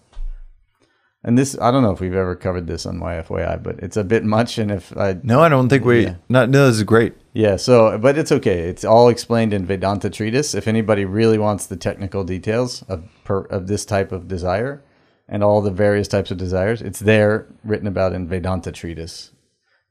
[1.23, 4.03] And this, I don't know if we've ever covered this on YFYI, but it's a
[4.03, 4.57] bit much.
[4.57, 6.03] And if I No, I don't think we.
[6.03, 6.15] Yeah.
[6.29, 7.15] Not, no, this is great.
[7.35, 8.69] Yeah, so but it's okay.
[8.69, 10.55] It's all explained in Vedanta treatise.
[10.55, 14.81] If anybody really wants the technical details of per, of this type of desire
[15.27, 19.31] and all the various types of desires, it's there written about in Vedanta treatise,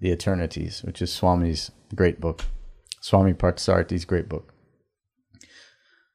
[0.01, 2.47] the Eternities, which is Swami's great book,
[3.03, 4.55] Swami Parthasarathy's great book.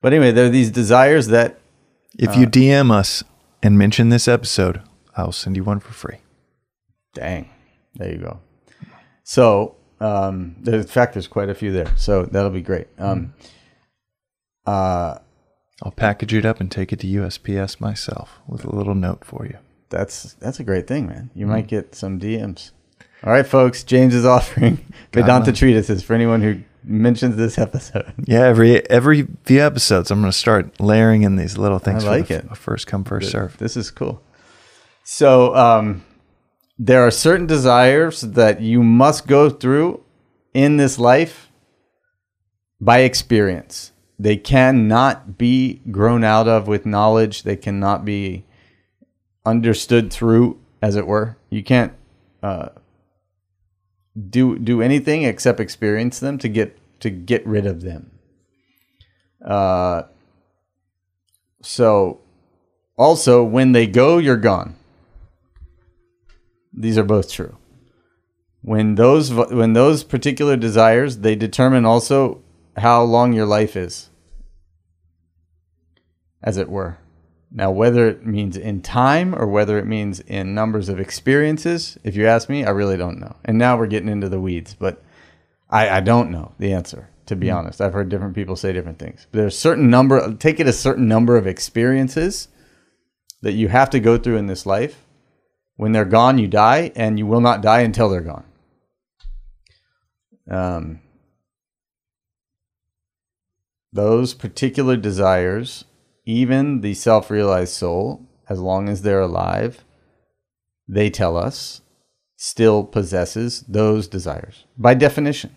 [0.02, 1.60] But anyway, there are these desires that
[2.18, 3.24] If you uh, DM us
[3.62, 4.82] and mention this episode,
[5.16, 6.22] I'll send you one for free.
[7.14, 7.52] Dang.
[7.94, 8.40] There you go.
[9.24, 11.92] So, um, in fact, there's quite a few there.
[11.98, 12.88] So that'll be great.
[12.98, 13.34] Um,
[14.66, 15.20] uh,
[15.84, 19.46] I'll package it up and take it to USPS myself with a little note for
[19.46, 19.58] you.
[19.90, 21.32] that's that's a great thing, man.
[21.34, 22.72] You might get some DMs.
[23.24, 23.84] All right, folks.
[23.84, 28.14] James is offering Vedanta treatises for anyone who mentions this episode.
[28.26, 32.06] Yeah, every every few episodes, I'm going to start layering in these little things.
[32.06, 32.58] I like for the it.
[32.58, 33.58] First come, first serve.
[33.58, 34.22] This is cool.
[35.04, 36.04] So, um,
[36.82, 40.02] there are certain desires that you must go through
[40.54, 41.52] in this life
[42.80, 43.92] by experience.
[44.18, 47.44] They cannot be grown out of with knowledge.
[47.44, 48.46] They cannot be
[49.46, 51.38] understood through, as it were.
[51.50, 51.94] You can't
[52.42, 52.70] uh,
[54.30, 58.12] do do anything except experience them to get to get rid of them.
[59.44, 60.04] Uh,
[61.62, 62.22] so
[62.98, 64.76] also, when they go, you're gone.
[66.80, 67.58] These are both true.
[68.62, 72.42] When those when those particular desires, they determine also
[72.78, 74.10] how long your life is,
[76.42, 76.98] as it were.
[77.52, 82.16] Now, whether it means in time or whether it means in numbers of experiences, if
[82.16, 83.36] you ask me, I really don't know.
[83.44, 85.04] And now we're getting into the weeds, but
[85.70, 87.56] I, I don't know the answer, to be hmm.
[87.56, 87.82] honest.
[87.82, 89.28] I've heard different people say different things.
[89.32, 92.50] There's a certain number, take it a certain number of experiences
[93.42, 95.06] that you have to go through in this life.
[95.80, 98.44] When they're gone, you die, and you will not die until they're gone.
[100.52, 101.00] Um,
[103.94, 105.86] those particular desires,
[106.26, 109.86] even the self realized soul, as long as they're alive,
[110.86, 111.80] they tell us,
[112.36, 115.56] still possesses those desires by definition.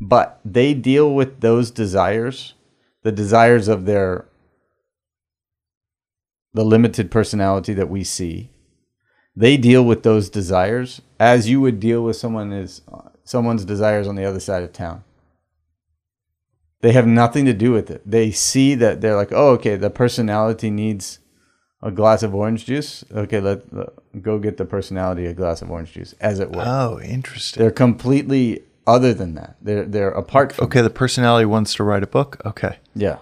[0.00, 2.54] But they deal with those desires,
[3.04, 4.26] the desires of their
[6.52, 8.50] the limited personality that we see.
[9.36, 12.82] They deal with those desires as you would deal with someone is
[13.24, 15.02] someone's desires on the other side of town.
[16.82, 18.02] They have nothing to do with it.
[18.04, 21.18] They see that they're like, oh, okay, the personality needs
[21.82, 23.04] a glass of orange juice.
[23.10, 23.88] Okay, let, let-
[24.22, 26.62] go get the personality a glass of orange juice, as it were.
[26.64, 27.60] Oh, interesting.
[27.60, 29.56] They're completely other than that.
[29.62, 30.66] They're they're apart from.
[30.66, 32.40] Okay, the personality wants to write a book.
[32.44, 32.78] Okay.
[32.94, 33.18] Yeah.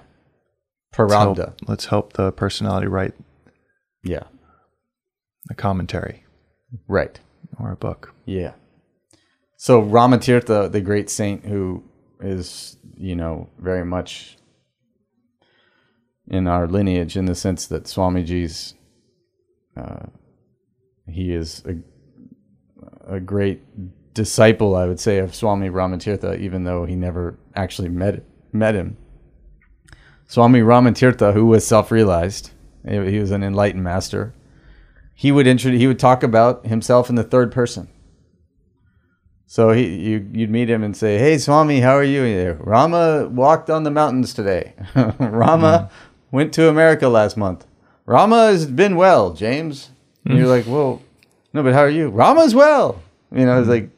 [0.98, 1.12] Let's
[1.46, 3.14] help, let's help the personality write
[4.02, 4.24] Yeah.
[5.50, 6.24] A commentary
[6.88, 7.18] Right.
[7.58, 8.14] or a book.
[8.24, 8.52] Yeah.
[9.56, 11.82] So Ramatirtha, the great saint who
[12.20, 14.38] is, you know, very much
[16.28, 18.74] in our lineage in the sense that Swamiji's,
[19.76, 20.06] uh,
[21.06, 23.60] he is a, a great
[24.14, 28.96] disciple, I would say, of Swami Ramatirtha, even though he never actually met met him.
[30.26, 32.50] Swami Ramatirtha, who was self-realized,
[32.88, 34.34] he he was an enlightened master,
[35.14, 37.88] he would intro- he would talk about himself in the third person.
[39.46, 43.28] So he you you'd meet him and say, "Hey Swami, how are you?" He'd, Rama
[43.28, 44.74] walked on the mountains today.
[44.94, 46.36] Rama mm-hmm.
[46.36, 47.66] went to America last month.
[48.06, 49.90] Rama has been well, James.
[50.24, 50.56] And you're mm.
[50.56, 51.02] like, "Whoa,
[51.52, 53.02] no, but how are you?" Rama's well.
[53.30, 53.72] You know, it's mm.
[53.72, 53.90] like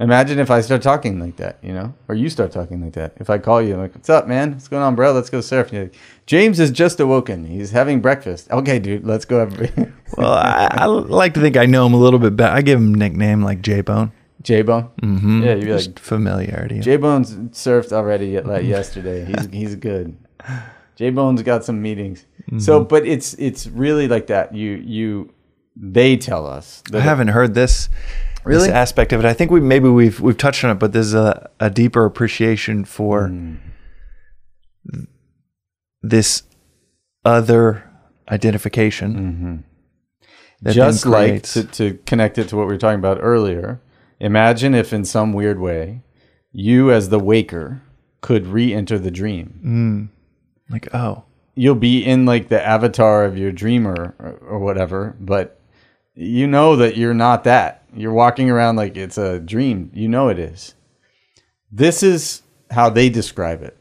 [0.00, 3.12] imagine if I start talking like that, you know, or you start talking like that.
[3.18, 4.52] If I call you, I'm like, "What's up, man?
[4.52, 5.12] What's going on, bro?
[5.12, 5.94] Let's go surf." And you're like,
[6.26, 7.44] James is just awoken.
[7.44, 8.50] He's having breakfast.
[8.50, 9.40] Okay, dude, let's go.
[9.46, 12.54] Have- Well, I, I like to think I know him a little bit better.
[12.54, 14.12] I give him a nickname like J Bone.
[14.42, 14.88] J Bone.
[15.02, 15.42] Mm-hmm.
[15.42, 16.78] Yeah, Just like- familiarity.
[16.80, 19.24] J Bone's surfed already like yesterday.
[19.24, 20.16] He's he's good.
[20.96, 22.24] J Bone's got some meetings.
[22.58, 22.88] So, Mm-hmm.
[22.88, 24.54] but it's it's really like that.
[24.54, 25.32] You you
[25.74, 26.82] they tell us.
[26.92, 27.88] I haven't heard this
[28.44, 28.66] Really?
[28.66, 29.26] this aspect of it.
[29.26, 32.84] I think we maybe we've we've touched on it, but there's a, a deeper appreciation
[32.84, 33.58] for Mm.
[36.02, 36.42] this
[37.24, 37.84] other
[38.30, 39.62] identification.
[40.62, 40.70] Mm-hmm.
[40.72, 43.80] just like to, to connect it to what we were talking about earlier.
[44.20, 46.02] Imagine if, in some weird way,
[46.52, 47.82] you as the waker
[48.20, 50.10] could re-enter the dream.
[50.70, 51.24] like oh
[51.56, 55.60] You'll be in like the avatar of your dreamer or, or whatever, but
[56.14, 57.83] you know that you're not that.
[57.94, 59.90] You're walking around like it's a dream.
[59.94, 60.74] You know it is.
[61.70, 63.76] This is how they describe it.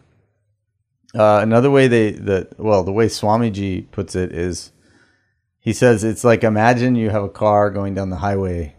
[1.15, 4.71] Uh, another way they the well the way Swamiji puts it is
[5.59, 8.75] he says it's like imagine you have a car going down the highway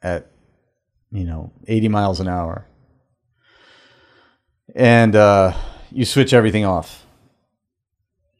[0.00, 0.30] at
[1.10, 2.66] you know 80 miles an hour
[4.74, 5.52] and uh,
[5.90, 7.04] you switch everything off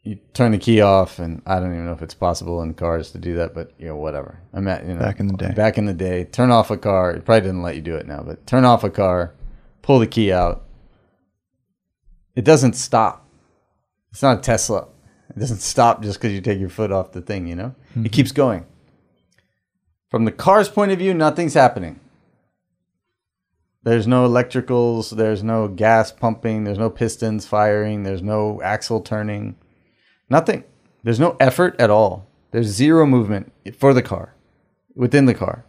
[0.09, 3.11] you turn the key off and i don't even know if it's possible in cars
[3.11, 4.41] to do that but you know whatever.
[4.55, 5.53] I'm at you know Back in the day.
[5.53, 6.25] back in the day.
[6.25, 7.11] Turn off a car.
[7.11, 9.35] It probably didn't let you do it now but turn off a car
[9.83, 10.65] pull the key out.
[12.35, 13.27] It doesn't stop.
[14.11, 14.89] It's not a tesla.
[15.29, 17.75] It doesn't stop just because you take your foot off the thing you know?
[17.91, 18.07] It mm-hmm.
[18.07, 18.65] keeps going.
[20.11, 22.01] From the car's point of view nothing's happening.
[23.83, 25.17] There's no electricals.
[25.17, 26.65] There's no gas pumping.
[26.65, 28.05] There's no pistons firing.
[28.05, 29.57] There's no axle turning
[30.31, 30.65] Nothing.
[31.03, 32.27] There's no effort at all.
[32.51, 34.35] There's zero movement for the car,
[34.95, 35.65] within the car.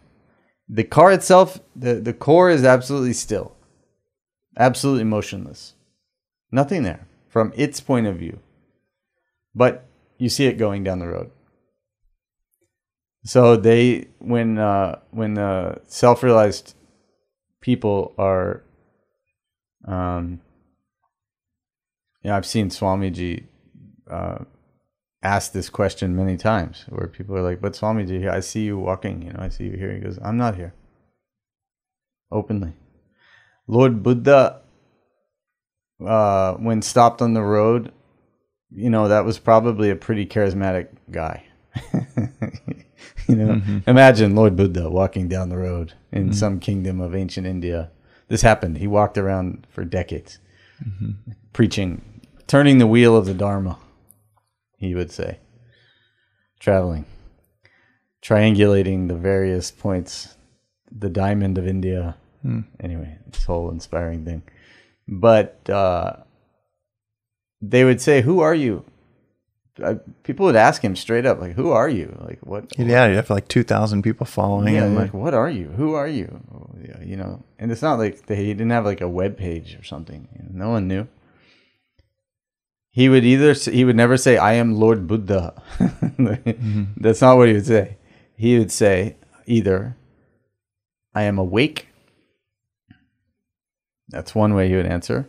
[0.68, 3.56] The car itself, the, the core is absolutely still,
[4.56, 5.74] absolutely motionless.
[6.52, 8.38] Nothing there from its point of view.
[9.54, 9.86] But
[10.18, 11.30] you see it going down the road.
[13.24, 16.74] So they, when uh, when uh, self-realized
[17.60, 18.62] people are,
[19.86, 20.40] um,
[22.22, 23.44] yeah, I've seen Swamiji
[24.10, 24.44] uh,
[25.22, 29.22] asked this question many times where people are like, but Swamiji, I see you walking,
[29.22, 29.92] you know, I see you here.
[29.92, 30.74] He goes, I'm not here.
[32.30, 32.72] Openly.
[33.66, 34.62] Lord Buddha,
[36.04, 37.92] uh, when stopped on the road,
[38.70, 41.44] you know, that was probably a pretty charismatic guy.
[43.28, 47.90] you know, imagine Lord Buddha walking down the road in some kingdom of ancient India.
[48.28, 48.78] This happened.
[48.78, 50.38] He walked around for decades
[51.52, 52.02] preaching,
[52.46, 53.78] turning the wheel of the Dharma
[54.80, 55.38] he would say.
[56.58, 57.04] Traveling,
[58.22, 60.34] triangulating the various points,
[60.90, 62.16] the diamond of India.
[62.80, 64.42] Anyway, this whole inspiring thing.
[65.06, 66.16] But uh,
[67.62, 68.84] they would say, Who are you?
[69.82, 72.14] I, people would ask him straight up, like, Who are you?
[72.20, 72.66] Like, what?
[72.78, 74.96] yeah, you have like two thousand people following Yeah, him.
[74.96, 75.68] like, what are you?
[75.68, 76.40] Who are you?
[76.86, 79.76] Yeah, You know, and it's not like they he didn't have like a web page
[79.80, 80.28] or something.
[80.36, 81.06] You know, no one knew.
[82.90, 85.62] He would either he would never say I am Lord Buddha.
[85.78, 86.84] Mm-hmm.
[86.96, 87.96] That's not what he would say.
[88.36, 89.96] He would say either
[91.14, 91.88] I am awake.
[94.08, 95.28] That's one way he would answer.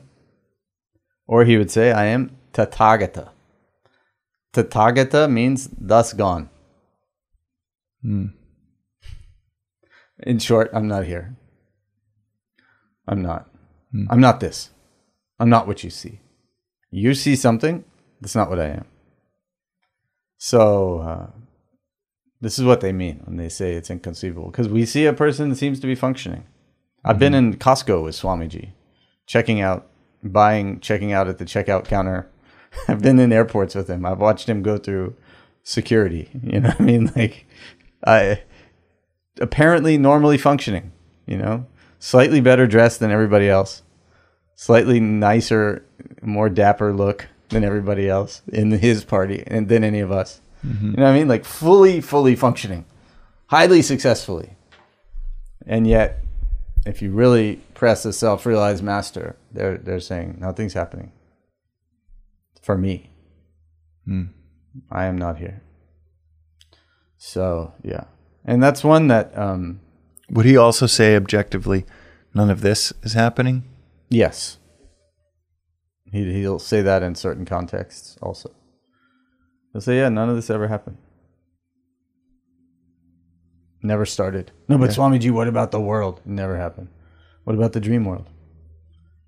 [1.27, 3.29] Or he would say I am Tathagata.
[4.53, 6.49] Tathagata means thus gone.
[8.01, 8.27] Hmm.
[10.23, 11.35] In short, I'm not here.
[13.07, 13.49] I'm not.
[13.91, 14.05] Hmm.
[14.09, 14.71] I'm not this.
[15.39, 16.19] I'm not what you see.
[16.91, 17.83] You see something,
[18.19, 18.85] that's not what I am.
[20.37, 21.27] So, uh,
[22.41, 24.51] this is what they mean when they say it's inconceivable.
[24.51, 26.43] Because we see a person that seems to be functioning.
[27.03, 28.71] I've been in Costco with Swamiji,
[29.25, 29.87] checking out,
[30.23, 32.29] buying, checking out at the checkout counter.
[32.87, 34.05] I've been in airports with him.
[34.05, 35.15] I've watched him go through
[35.63, 36.29] security.
[36.43, 37.11] You know what I mean?
[37.15, 37.45] Like,
[38.05, 38.41] I
[39.39, 40.91] apparently normally functioning,
[41.25, 41.67] you know,
[41.99, 43.83] slightly better dressed than everybody else,
[44.61, 45.83] slightly nicer,
[46.21, 50.39] more dapper look than everybody else in his party and than any of us.
[50.63, 51.27] You know what I mean?
[51.27, 52.85] Like fully, fully functioning,
[53.47, 54.55] highly successfully.
[55.65, 56.19] And yet,
[56.85, 61.11] if you really press the self-realized master, they're they're saying nothing's happening.
[62.61, 63.09] For me,
[64.91, 65.63] I am not here.
[67.17, 68.03] So yeah,
[68.45, 69.79] and that's one that um,
[70.29, 71.83] Would he also say objectively,
[72.35, 73.63] none of this is happening?
[74.11, 74.57] Yes,
[76.11, 78.51] he he'll say that in certain contexts also.
[79.73, 80.97] He'll say, yeah, none of this ever happened.
[83.81, 84.51] Never started.
[84.67, 84.95] No, but Yeah.
[84.97, 86.19] Swamiji, what about the world?
[86.25, 86.89] It never happened.
[87.45, 88.27] What about the dream world?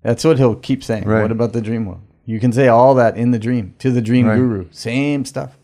[0.02, 1.04] That's what he'll keep saying.
[1.08, 1.22] Right.
[1.22, 2.02] What about the dream world?
[2.26, 4.36] You can say all that in the dream to the dream Right.
[4.36, 4.66] guru.
[4.70, 5.58] Same stuff.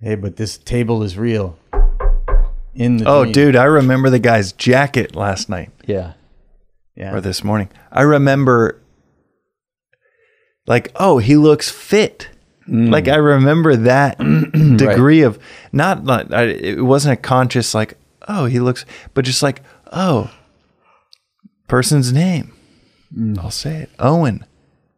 [0.00, 1.58] Hey, but this table is real.
[2.74, 3.32] In the Oh, dream.
[3.32, 6.12] dude, I remember the guy's jacket last night Yeah.
[6.94, 7.14] Yeah.
[7.14, 7.68] or this morning.
[7.90, 8.80] I remember,
[10.66, 12.28] like, oh, he looks fit.
[12.68, 12.90] Mm.
[12.90, 14.18] Like I remember that
[14.76, 15.38] degree of
[15.72, 17.96] not, not I, it wasn't a conscious like,
[18.28, 18.84] oh, he looks,
[19.14, 19.62] but just like,
[19.92, 20.30] oh,
[21.68, 22.52] person's name.
[23.16, 23.38] Mm.
[23.38, 23.90] I'll say it.
[23.98, 24.44] Owen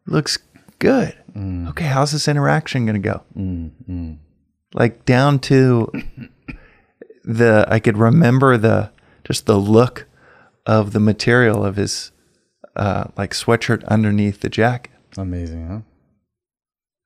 [0.06, 0.38] looks
[0.78, 1.16] good.
[1.34, 1.68] Mm.
[1.70, 3.22] Okay, how's this interaction going to go?
[3.36, 4.14] Mm-hmm.
[4.74, 5.90] Like down to
[7.24, 8.90] the I could remember the
[9.24, 10.06] just the look
[10.66, 12.12] of the material of his
[12.76, 14.92] uh, like sweatshirt underneath the jacket.
[15.16, 15.80] Amazing, huh?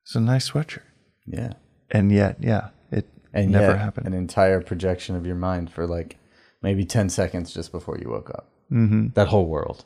[0.05, 0.83] It's a nice sweatshirt,
[1.27, 1.55] Yeah.
[1.91, 4.07] and yet, yeah, it And never happened.
[4.07, 6.17] An entire projection of your mind for like
[6.63, 8.49] maybe 10 seconds just before you woke up.
[8.71, 9.09] mm-hmm.
[9.15, 9.85] That whole world.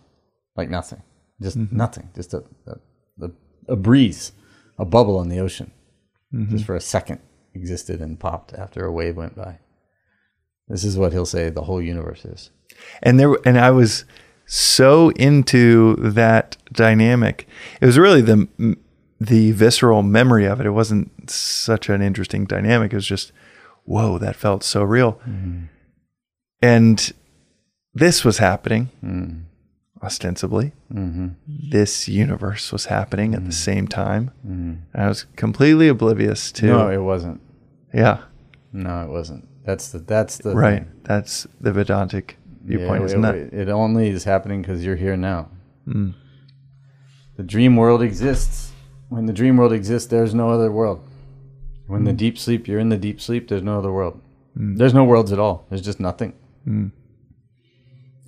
[0.57, 1.03] Like nothing.
[1.41, 2.11] Just nothing.
[2.15, 3.31] Just a, a, a,
[3.69, 4.33] a breeze,
[4.79, 5.71] a bubble in the ocean.
[6.51, 7.21] Just for a second
[7.55, 9.59] existed and popped after a wave went by.
[10.71, 12.51] This is what he'll say the whole universe is.
[13.03, 14.05] and there and I was
[14.47, 17.47] so into that dynamic.
[17.81, 18.77] It was really the
[19.21, 20.67] the visceral memory of it.
[20.67, 22.93] It wasn't such an interesting dynamic.
[22.93, 23.33] It was just,
[23.85, 25.15] whoa, that felt so real.
[25.29, 25.65] Mm-hmm.
[26.63, 27.13] And
[27.93, 29.41] this was happening mm-hmm.
[30.03, 30.73] ostensibly.
[30.93, 31.29] Mm-hmm.
[31.71, 34.31] This universe was happening at the same time.
[34.95, 36.67] I was completely oblivious to.
[36.67, 37.41] No, it wasn't.
[37.93, 38.23] yeah,
[38.73, 39.47] No, it wasn't.
[39.65, 40.83] That's the that's the right.
[40.85, 40.93] thing.
[41.05, 43.69] That's the Vedantic viewpoint, Yeah, isn't it, it?
[43.69, 45.49] only is happening because you're here now.
[45.87, 46.15] Mm.
[47.37, 48.73] The dream world exists.
[49.09, 51.01] When the dream world exists, there's no other world.
[51.87, 52.07] When Mm.
[52.07, 53.49] the deep sleep, you're in the deep sleep.
[53.49, 54.21] There's no other world.
[54.55, 55.65] There's no worlds at all.
[55.69, 56.33] There's just nothing.
[56.67, 56.91] Mm.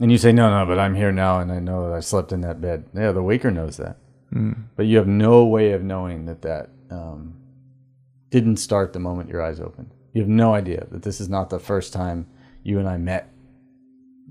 [0.00, 2.32] And you say, no, no, but I'm here now, and I know that I slept
[2.32, 2.84] in that bed.
[2.94, 3.96] Yeah, the waker knows that,
[4.34, 4.64] Mm.
[4.76, 7.34] but you have no way of knowing that that um,
[8.30, 9.90] didn't start the moment your eyes opened.
[10.12, 12.26] You have no idea that this is not the first time
[12.62, 13.30] you and I met.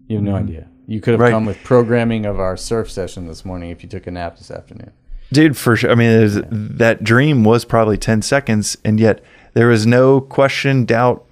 [0.08, 0.48] You have no mm-hmm.
[0.48, 0.68] idea.
[0.88, 1.24] You could have Mm-hmm.
[1.24, 1.32] Right.
[1.32, 4.52] come with programming of our surf session this morning if you took a nap this
[4.52, 4.92] afternoon.
[5.32, 5.92] Dude, for sure.
[5.92, 9.24] I mean, there's, that dream was probably 10 seconds, and yet
[9.54, 11.26] there was no question, doubt,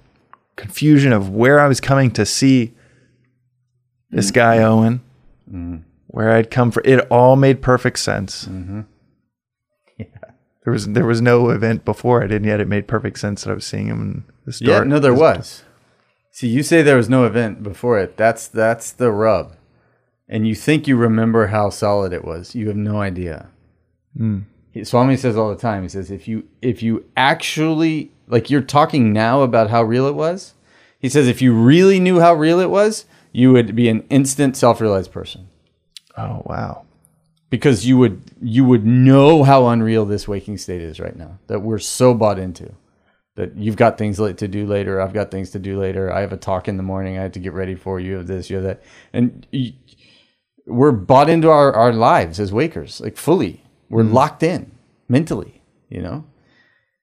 [0.56, 2.72] confusion of where I was coming to see
[4.10, 4.34] this mm-hmm.
[4.34, 5.00] guy, Owen,
[5.48, 5.76] mm-hmm.
[6.06, 6.82] where I'd come from.
[6.86, 8.46] It all made perfect sense.
[10.64, 13.50] There was there was no event before it, and yet it made perfect sense that
[13.50, 14.68] I was seeing him in the start.
[14.70, 15.62] Yeah, no, there was.
[16.30, 18.16] See, you say there was no event before it.
[18.16, 19.56] That's that's the rub,
[20.28, 22.54] and you think you remember how solid it was.
[22.54, 23.48] You have no idea.
[24.16, 24.40] Hmm.
[24.72, 25.82] He- Swami says all the time.
[25.82, 30.14] He says if you if you actually like you're talking now about how real it
[30.14, 30.54] was.
[30.98, 34.54] He says if you really knew how real it was, you would be an instant
[34.56, 35.48] self-realized person
[36.18, 36.84] Oh, wow.
[37.50, 41.60] Because you would you would know how unreal this waking state is right now that
[41.60, 42.72] we're so bought into
[43.36, 46.32] that you've got things to do later i've got things to do later i have
[46.32, 48.56] a talk in the morning i have to get ready for you have this you
[48.56, 48.82] have that.
[49.12, 49.74] And y
[50.66, 53.64] we're bought into our, our lives as wakers like fully.
[53.88, 54.70] We're locked in
[55.08, 56.24] mentally you know?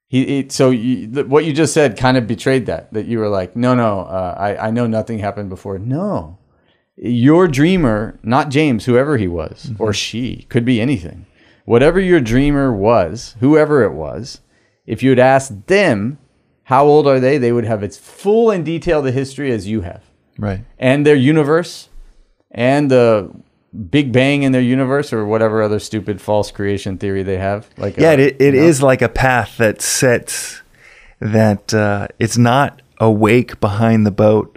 [0.08, 3.20] He, he so you, th- what you just said kind of betrayed that that you
[3.20, 5.78] were like no no uh, I, I know nothing happened before.
[5.78, 6.38] No
[6.98, 11.26] your dreamer, not James, whoever he was, or she, could be anything.
[11.66, 14.42] Whatever your dreamer was, whoever it was,
[14.86, 16.18] if you had asked them
[16.64, 19.82] how old are they, they would have as full and detailed a history as you
[19.82, 20.04] have.
[20.38, 20.62] Right.
[20.80, 21.90] And their universe
[22.52, 23.32] and the
[23.92, 27.70] Big Bang in their universe or whatever other stupid false creation theory they have.
[27.78, 28.68] Like Yeah, uh, it, it you know?
[28.68, 30.62] is like a path that sets
[31.20, 34.57] that uh, it's not awake behind the boat.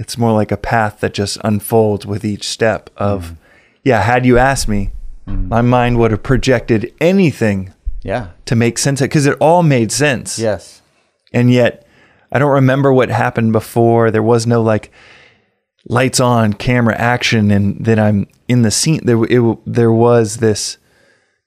[0.00, 3.36] It's more like a path that just unfolds with each step of, mm.
[3.84, 4.92] yeah, had you asked me,
[5.28, 5.46] mm.
[5.48, 8.28] my mind would have projected anything Yeah.
[8.46, 10.38] to make sense of because it all made sense.
[10.38, 10.80] Yes.
[11.32, 11.86] And yet,
[12.32, 14.10] I don't remember what happened before.
[14.10, 14.90] There was no like
[15.88, 19.00] lights on, camera action, and then I'm in the scene.
[19.04, 20.78] There, it, there was this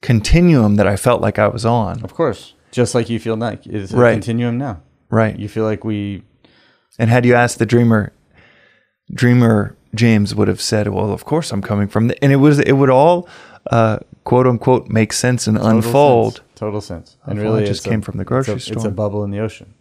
[0.02, 2.04] continuum that I felt like I was on.
[2.04, 2.54] Of course.
[2.72, 4.14] Just like you feel like it's a Right.
[4.14, 4.82] continuum now.
[5.10, 5.38] Right.
[5.40, 6.24] You feel like we
[7.00, 8.12] And had you asked the dreamer,
[9.14, 12.60] dreamer James would have said, "Well, of course I'm coming from," the, and it was
[12.60, 13.28] it would all
[13.72, 16.34] uh, quote unquote make sense and Total unfold.
[16.36, 16.48] sense.
[16.56, 17.18] Total sense.
[17.26, 18.92] And Unfold really, just it's a- came from the grocery it's a, It's a store.
[18.92, 19.74] bubble in the ocean.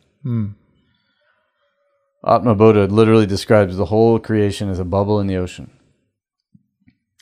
[2.25, 5.71] Atmabodha literally describes the whole creation as a bubble in the ocean.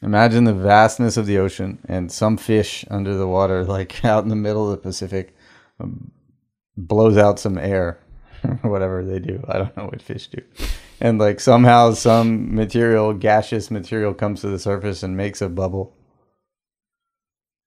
[0.03, 4.29] Imagine the vastness of the ocean and some fish under the water, like out in
[4.31, 5.35] the middle of the Pacific,
[5.79, 6.11] um,
[6.77, 7.99] blows out some air,
[8.63, 9.43] whatever they do.
[9.49, 10.43] I don't know what fish do.
[11.01, 15.97] And like somehow some material, gaseous material, comes to the surface and makes a bubble.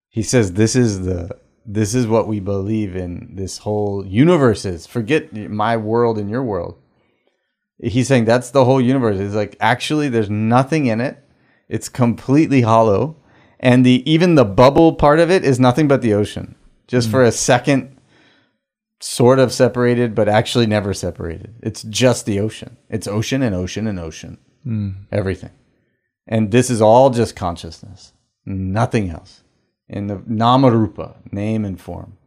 [0.10, 3.36] He says this is the this is what we believe in.
[3.36, 4.86] This whole universe is.
[4.86, 6.78] Forget my world and your world.
[7.82, 9.20] He's saying that's the whole universe.
[9.20, 11.18] It's like actually there's nothing in it.
[11.70, 13.18] It's completely hollow.
[13.60, 16.56] And the even the bubble part of it is nothing but the ocean.
[16.88, 17.12] Just mm.
[17.12, 17.98] for a second
[19.04, 21.54] sort of separated, but actually never separated.
[21.62, 22.78] It's just the ocean.
[22.90, 24.38] It's ocean and ocean and ocean.
[24.64, 24.92] Hmm.
[25.12, 25.52] Everything.
[26.26, 28.14] And this is all just consciousness.
[28.46, 29.44] Nothing else.
[29.90, 32.18] In the namarupa, name and form.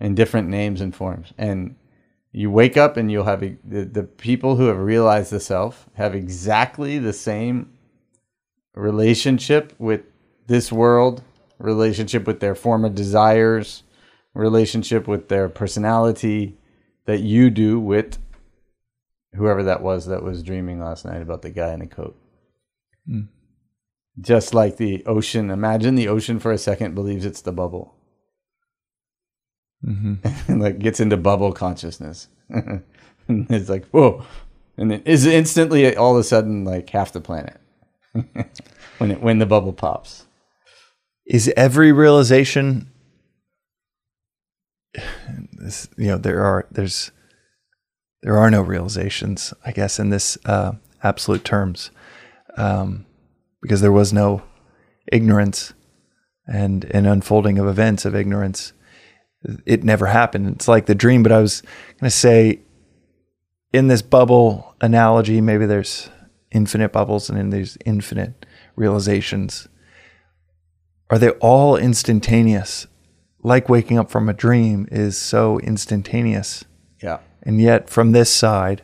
[0.00, 1.32] In different names and forms.
[1.38, 1.76] And
[2.32, 6.16] you wake up and you'll have the, the people who have realized the self have
[6.16, 7.72] exactly the same
[8.74, 10.00] relationship with
[10.48, 11.22] this world,
[11.58, 13.84] relationship with their former desires,
[14.34, 16.56] relationship with their personality
[17.06, 18.18] that you do with
[19.34, 22.16] whoever that was that was dreaming last night about the guy in the coat.
[23.06, 23.22] Hmm.
[24.20, 27.94] Just like the ocean, imagine the ocean for a second believes it's the bubble.
[29.84, 30.14] Mm-hmm.
[30.52, 32.28] and like gets into bubble consciousness.
[32.48, 32.82] and
[33.28, 34.24] it's like, whoa.
[34.76, 37.60] And it is instantly all of a sudden like half the planet
[38.98, 40.26] when it when the bubble pops.
[41.26, 42.89] Is every realization
[45.52, 47.12] this you know there are there's
[48.22, 50.72] there are no realizations I guess in this uh,
[51.02, 51.90] absolute terms.
[52.56, 53.06] Um,
[53.62, 54.42] because there was no
[55.12, 55.72] ignorance
[56.46, 58.72] and an unfolding of events of ignorance.
[59.64, 60.48] It never happened.
[60.48, 61.60] It's like the dream but I was
[62.00, 62.60] going to say
[63.72, 66.08] in this bubble analogy maybe there's
[66.50, 69.68] infinite bubbles and then there's infinite realizations.
[71.08, 72.86] Are they all instantaneous?
[73.42, 76.64] Like waking up from a dream is so instantaneous.
[77.02, 77.18] Yeah.
[77.42, 78.82] And yet, from this side,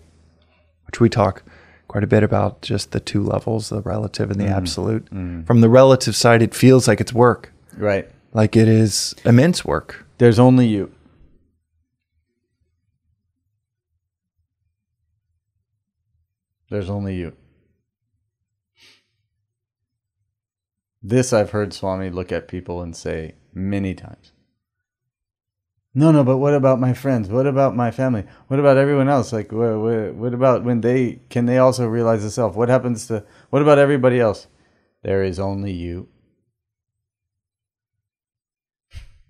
[0.87, 1.43] which we talk
[1.89, 4.55] quite a bit about just the two levels, the relative and the mm-hmm.
[4.55, 5.43] absolute, mm-hmm.
[5.43, 8.09] from the relative side, it feels like it's work, Right.
[8.33, 10.07] like it is immense work.
[10.19, 10.93] There's only you.
[16.71, 17.33] There's only you.
[21.03, 24.33] This I've heard Swami look at people and say many times.
[25.99, 27.31] No, no, but what about my friends?
[27.31, 28.25] What about my family?
[28.49, 29.33] What about everyone else?
[29.33, 32.55] Like, what, what, about when they can they also realize the self?
[32.55, 34.47] What happens to what about everybody else?
[35.03, 36.09] There is only you.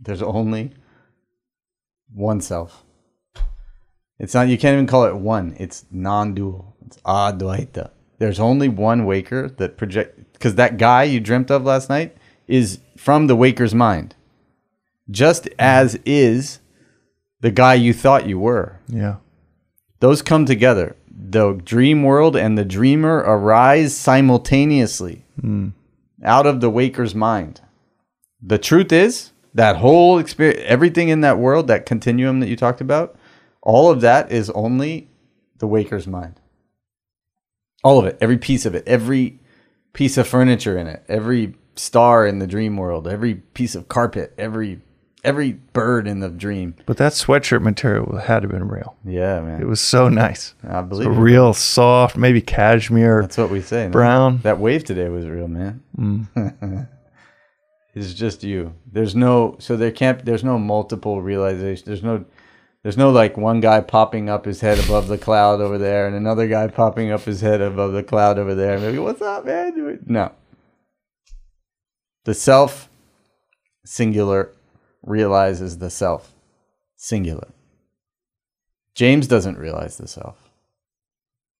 [0.00, 0.72] There's only
[2.12, 2.82] one self.
[4.18, 5.54] It's not you can't even call it one.
[5.60, 6.74] It's non-dual.
[6.84, 7.90] It's advaita.
[8.18, 12.16] There's only one waker that project because that guy you dreamt of last night
[12.48, 14.16] is from the waker's mind.
[15.11, 16.61] Just as is
[17.40, 18.80] the guy you thought you were.
[18.88, 19.16] Yeah.
[20.00, 20.96] Those come together.
[21.09, 25.68] The dream world and the dreamer arise simultaneously hmm.
[26.22, 27.61] out of the waker's mind.
[28.42, 32.80] The truth is that whole experience, everything in that world, that continuum that you talked
[32.80, 33.16] about,
[33.62, 35.09] all of that is only
[35.59, 36.40] the waker's mind.
[37.82, 39.40] All of it, every piece of it, every
[39.92, 44.34] piece of furniture in it, every star in the dream world, every piece of carpet,
[44.36, 44.80] every
[45.27, 46.74] every bird in the dream.
[46.87, 48.97] But that sweatshirt material had to have been real.
[49.05, 49.61] Yeah, man.
[49.61, 50.55] It was so nice.
[50.66, 51.18] I It's believe a it.
[51.18, 53.89] real soft, maybe cashmere That's what we say.
[53.89, 54.39] brown.
[54.43, 55.83] That wave today was real, man.
[55.99, 56.89] Mm.
[57.95, 58.74] it's just you.
[58.91, 61.85] There's no so there can't there's no multiple realization.
[61.87, 62.24] There's no
[62.83, 66.14] there's no like one guy popping up his head above the cloud over there and
[66.14, 68.79] another guy popping up his head above the cloud over there.
[68.79, 69.99] Maybe what's up, man?
[70.07, 70.31] No.
[72.24, 72.89] The self
[73.85, 74.53] singular
[75.07, 76.34] realizes the self
[76.96, 77.48] singular.
[78.94, 80.50] James doesn't realize the self.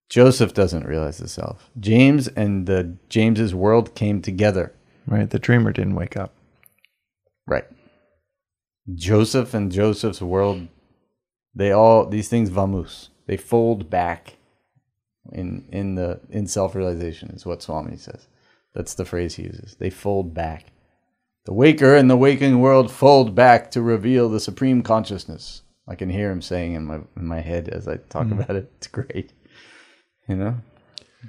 [0.09, 1.71] Joseph doesn't realize the self.
[1.79, 4.73] James and the James's world came together.
[5.07, 5.29] Right.
[5.29, 6.33] The dreamer didn't wake up.
[7.47, 7.67] Right.
[8.95, 10.69] Joseph and Joseph's world,
[11.55, 13.09] they all these things vamus.
[13.27, 14.37] They fold back
[15.33, 18.29] in in the in self realization is what Swami says.
[18.75, 19.77] That's the phrase he uses.
[19.79, 20.67] They fold back.
[21.47, 25.63] The waker and the waking world fold back to reveal the supreme consciousness.
[25.87, 28.41] I can hear him saying in my in my head as I talk mm-hmm.
[28.41, 28.73] about it.
[28.79, 29.33] It's great.
[30.29, 30.57] You know?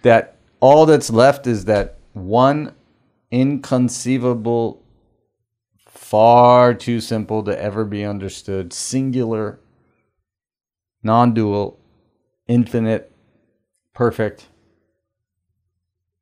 [0.01, 2.73] That all that's left is that one
[3.29, 4.81] inconceivable
[5.87, 9.59] far too simple to ever be understood, singular,
[11.03, 11.79] non dual,
[12.47, 13.11] infinite
[13.93, 14.47] perfect,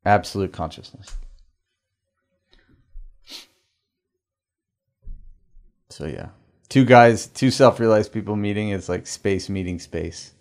[0.03, 1.15] absolute consciousness.
[5.95, 6.27] So yeah,
[6.67, 10.33] two guys, two self-realized people meeting is like space meeting space.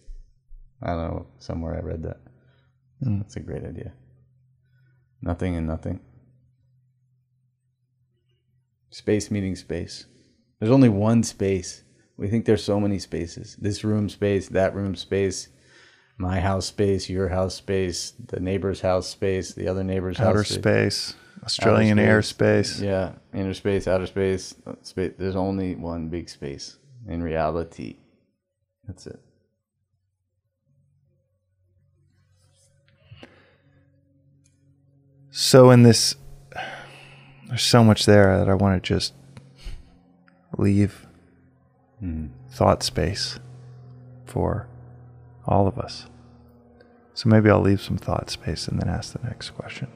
[0.82, 2.16] I don't know somewhere I read that.
[3.00, 3.18] Hmm.
[3.18, 3.92] That's a great idea.
[5.22, 6.00] Nothing and nothing.
[8.90, 10.06] Space meeting space.
[10.58, 11.84] There's only one space.
[12.16, 13.54] We think there's so many spaces.
[13.54, 15.50] This room space, that room space,
[16.18, 20.48] my house space, your house space, the neighbor's house space, the other neighbor's Outer house
[20.48, 21.14] space,
[21.44, 22.80] Australian airspace.
[22.80, 25.12] Yeah, inner space, outer space, space.
[25.18, 27.96] There's only one big space in reality.
[28.86, 29.20] That's it.
[35.30, 36.14] So in this,
[37.48, 39.14] there's so much there that I want to just
[40.56, 41.06] leave
[42.02, 42.28] mm-hmm.
[42.50, 43.40] thought space
[44.24, 44.68] for
[45.46, 46.06] all of us.
[47.14, 49.88] So maybe I'll leave some thought space and then ask the next question.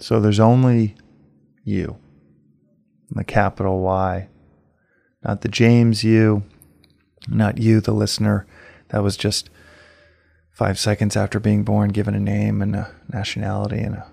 [0.00, 0.96] So there's only
[1.64, 1.98] you,
[3.10, 4.28] the capital Y,
[5.22, 6.42] not the James you,
[7.28, 8.46] not you, the listener.
[8.88, 9.50] That was just
[10.50, 14.06] five seconds after being born, given a name and a nationality and a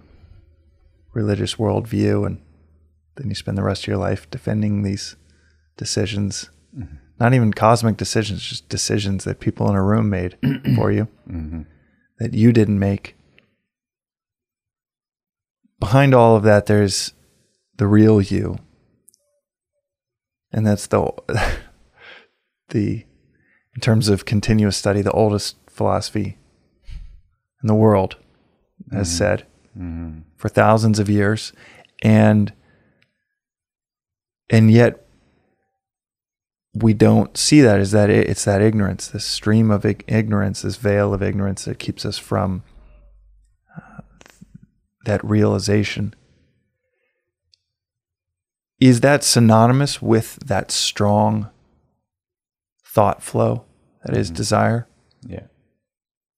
[1.13, 2.41] religious worldview, and
[3.15, 5.15] then you spend the rest of your life defending these
[5.77, 6.49] decisions.
[6.77, 6.95] Mm-hmm.
[7.19, 10.37] Not even cosmic decisions, just decisions that people in a room made
[10.75, 11.61] for you mm-hmm.
[12.19, 13.16] that you didn't make
[15.79, 17.13] behind all of that there's
[17.77, 18.57] the real you.
[20.51, 21.11] And that's the
[22.69, 23.05] the
[23.75, 26.37] in terms of continuous study the oldest philosophy
[27.61, 28.17] in the world
[28.91, 29.17] has mm-hmm.
[29.17, 29.47] said
[29.77, 30.19] mm-hmm.
[30.35, 31.53] for thousands of years.
[32.01, 32.53] And
[34.49, 35.05] and yet
[36.73, 41.13] we don't see that is that it's that ignorance this stream of ignorance this veil
[41.13, 42.63] of ignorance that keeps us from
[45.07, 46.13] that realization.
[48.79, 51.49] Is that synonymous with that strong
[52.85, 53.63] thought flow
[54.05, 54.87] that is desire?
[55.25, 55.47] Yeah.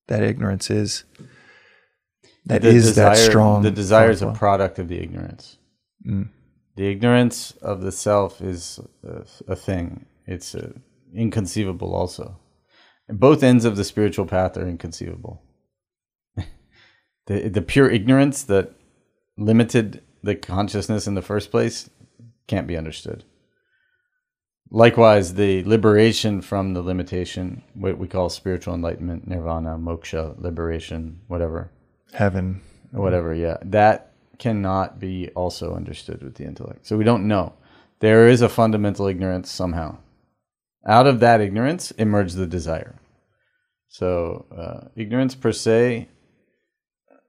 [0.08, 1.04] That ignorance is
[2.46, 3.64] that The is that strong.
[3.64, 5.58] The desire is a product of the ignorance.
[6.08, 6.30] Mm.
[6.76, 10.06] The ignorance of the self is a, a thing.
[10.26, 10.74] It's uh
[11.14, 12.40] inconceivable also.
[13.10, 15.42] Both ends of the spiritual path are inconceivable.
[17.30, 18.74] The the pure ignorance that
[19.38, 21.90] limited the consciousness in the first place
[22.48, 23.24] can't be understood.
[24.72, 31.72] Likewise, the liberation from the limitation, what we call spiritual enlightenment, nirvana, moksha, liberation, whatever,
[32.14, 32.62] Heaven.
[32.92, 33.58] whatever yeah.
[33.64, 36.86] That cannot be also understood with the intellect.
[36.86, 37.54] So we don't know.
[38.00, 39.98] There is a fundamental ignorance somehow.
[40.86, 42.96] Out of that ignorance emerged the desire.
[43.88, 46.08] So uh, ignorance per se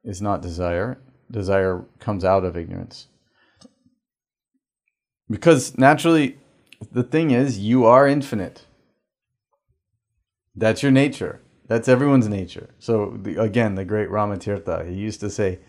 [0.04, 0.98] is not desire
[1.30, 3.06] desire comes out of ignorance
[5.28, 6.38] because naturally
[6.92, 8.64] the thing is you are infinite
[10.60, 11.40] that's your nature.
[11.68, 12.70] That's everyone's nature.
[12.78, 15.60] So the, again, the great Ramatirtha, he used to say,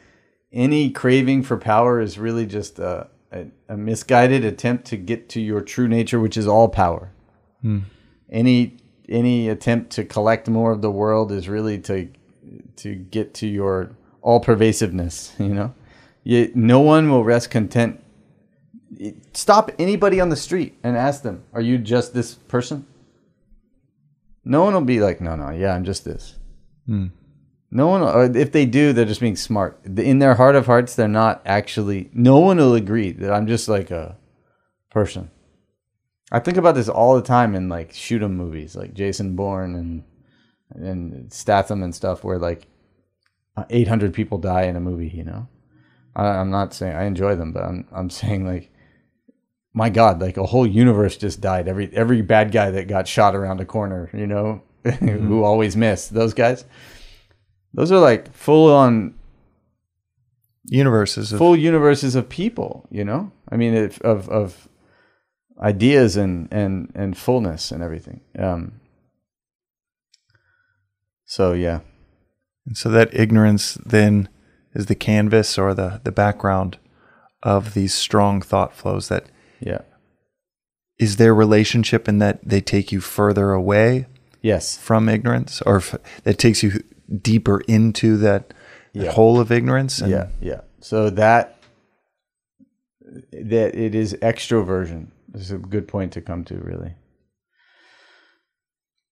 [0.52, 5.40] any craving for power is really just a, a, a misguided attempt to get to
[5.40, 7.12] your true nature, which is all power.
[7.62, 7.80] Hmm.
[8.30, 8.78] Any
[9.08, 12.10] any attempt to collect more of the world is really to
[12.78, 15.34] to get to your all pervasiveness.
[15.40, 15.74] You know,
[16.24, 18.00] you, no one will rest content.
[19.34, 22.86] Stop anybody on the street and ask them, "Are you just this person?"
[24.44, 26.36] No one will be like, no, no, yeah, I'm just this.
[26.88, 27.08] Hmm.
[27.70, 29.80] No one, or if they do, they're just being smart.
[29.86, 32.10] In their heart of hearts, they're not actually.
[32.14, 34.18] No one will agree that I'm just like a
[34.90, 35.32] person.
[36.34, 39.76] I think about this all the time in like shoot 'em movies, like Jason Bourne
[39.76, 40.04] and
[40.76, 42.68] and Statham and stuff, where like
[43.70, 45.10] 800 people die in a movie.
[45.10, 45.48] You know,
[46.16, 48.72] I, I'm not saying I enjoy them, but I'm I'm saying like
[49.74, 51.68] my god like a whole universe just died.
[51.68, 54.64] Every every bad guy that got shot around a corner you know?
[55.00, 56.66] Who always miss those guys
[57.74, 59.16] those are like full on
[60.66, 63.32] Universes of full universes of people you know?
[63.50, 64.68] I mean if, of of
[65.62, 68.22] ideas and and and fullness and everything.
[68.38, 68.80] Um
[71.26, 71.82] so yeah
[72.66, 74.30] And so that ignorance then
[74.74, 76.78] is the canvas or the, the background
[77.44, 79.26] of these strong thought flows that
[79.60, 79.82] yeah
[81.00, 84.06] is their relationship in that they take you further away
[84.44, 84.78] Yes.
[84.78, 86.84] from ignorance, or f- that takes you
[87.22, 88.54] deeper into that,
[88.94, 90.00] that hole of ignorance.
[90.00, 90.62] And Yeah, yeah.
[90.80, 91.58] So that
[93.32, 95.08] that it is extroversion.
[95.28, 96.94] This is a good point to come to, really.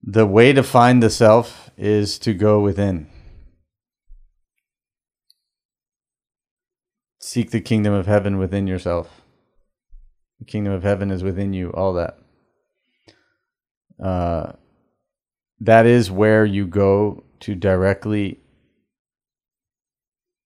[0.03, 3.07] The way to find the self is to go within.
[7.31, 9.21] Seek the kingdom of heaven within yourself.
[10.39, 12.17] The kingdom of heaven is within you, all that.
[14.03, 14.53] Uh,
[15.59, 18.39] that is where you go to directly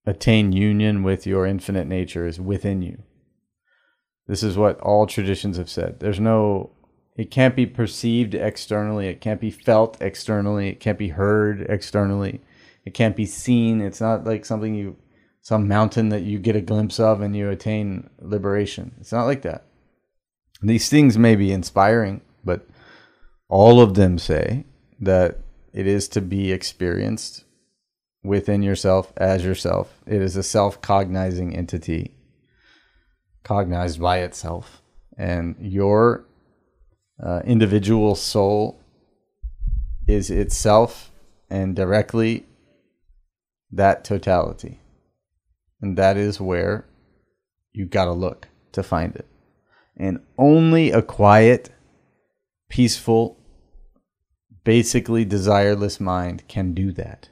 [0.06, 3.02] attain union with your infinite nature is within you.
[4.28, 6.02] This is what all traditions have said.
[6.02, 6.72] There's no,
[7.16, 12.42] it can't be perceived externally, it can't be felt externally, it can't be heard externally,
[12.84, 13.80] it can't be seen.
[13.80, 14.98] It's not like something you,
[15.44, 18.96] some mountain that you get a glimpse of and you attain liberation.
[19.00, 19.66] It's not like that.
[20.62, 22.66] These things may be inspiring, but
[23.50, 24.64] all of them say
[25.02, 25.40] that
[25.74, 27.44] it is to be experienced
[28.24, 30.02] within yourself as yourself.
[30.08, 32.12] It is a self cognizing entity,
[33.44, 34.82] cognized by itself.
[35.18, 36.26] And your
[37.22, 38.82] uh, individual soul
[40.08, 41.12] is itself
[41.50, 42.46] and directly
[43.74, 44.80] that totality.
[45.84, 46.86] And that is where
[47.74, 49.28] you got to look to find it.
[49.98, 51.72] And only a quiet,
[52.70, 53.38] peaceful,
[54.64, 57.28] basically desireless mind can do that.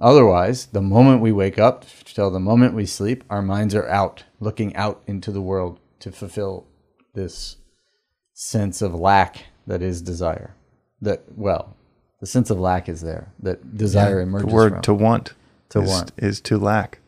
[0.00, 4.24] Otherwise, the moment we wake up till the moment we sleep, our minds are out,
[4.40, 6.66] looking out into the world to fulfill
[7.12, 7.56] this
[8.32, 10.56] sense of lack that is desire.
[11.02, 11.76] That well,
[12.18, 13.34] the sense of lack is there.
[13.40, 14.82] That desire the emerges word from.
[14.82, 15.34] to want
[15.68, 16.12] To is, want.
[16.16, 16.98] is to lack.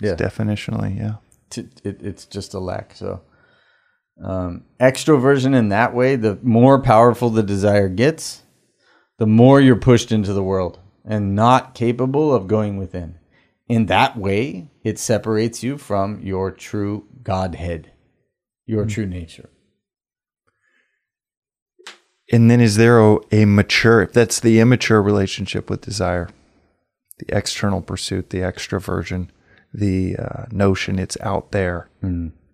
[0.00, 0.14] Yeah.
[0.14, 1.16] Definitionally, yeah.
[1.84, 2.94] it, it's just a lack.
[2.94, 3.22] So,
[4.22, 8.42] um, extroversion in that way, the more powerful the desire gets,
[9.18, 13.18] the more you're pushed into the world and not capable of going within.
[13.68, 17.92] In that way, it separates you from your true Godhead,
[18.66, 19.48] your true nature.
[22.32, 26.28] And then is there a, a mature, that's the immature relationship with desire,
[27.18, 29.28] the external pursuit, the extroversion,
[29.72, 31.88] the uh, notion it's out there.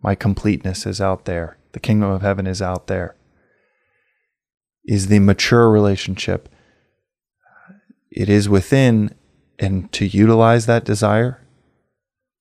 [0.03, 1.59] My completeness is out there.
[1.73, 3.17] The kingdom of heaven is out there.
[4.85, 6.49] Is the mature relationship,
[8.11, 9.15] it is within,
[9.59, 11.43] and to utilize that desire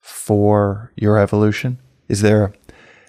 [0.00, 1.80] for your evolution?
[2.08, 2.52] Is there a,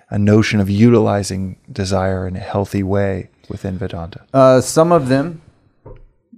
[0.09, 4.25] a notion of utilizing desire in a healthy way within Vedanta?
[4.33, 5.41] Uh, some of them,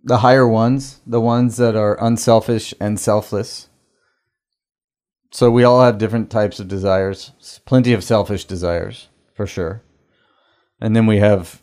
[0.04, 3.69] the higher ones, the ones that are unselfish and selfless.
[5.32, 7.32] So we all have different types of desires.
[7.66, 9.84] Plenty of selfish desires, for sure.
[10.82, 11.62] And then we have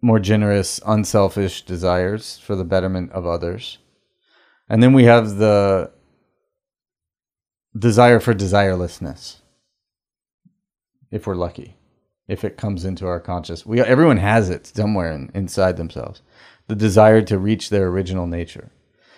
[0.00, 3.78] more generous, unselfish desires for the betterment of others.
[4.68, 5.90] And then we have the
[7.76, 9.36] desire for desirelessness,
[11.10, 11.78] if we're lucky
[12.28, 13.66] if it comes into our conscious.
[13.66, 16.22] We everyone has it somewhere in, inside themselves.
[16.68, 18.70] The desire to reach their original nature.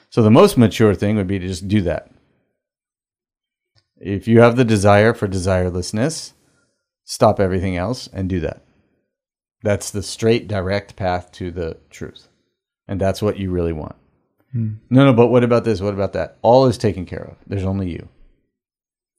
[0.09, 2.10] So the most mature thing would be to just do that.
[4.01, 6.33] If you have the desire for desirelessness,
[7.05, 8.63] stop everything else and do that.
[9.63, 12.29] That's the straight direct path to the truth.
[12.89, 13.97] And that's what you really want.
[14.53, 14.75] Hmm.
[14.89, 15.81] No, no, but what about this?
[15.81, 16.39] What about that?
[16.43, 17.37] All is taken care of.
[17.47, 18.09] There's only you.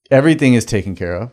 [0.10, 1.32] Everything is taken care of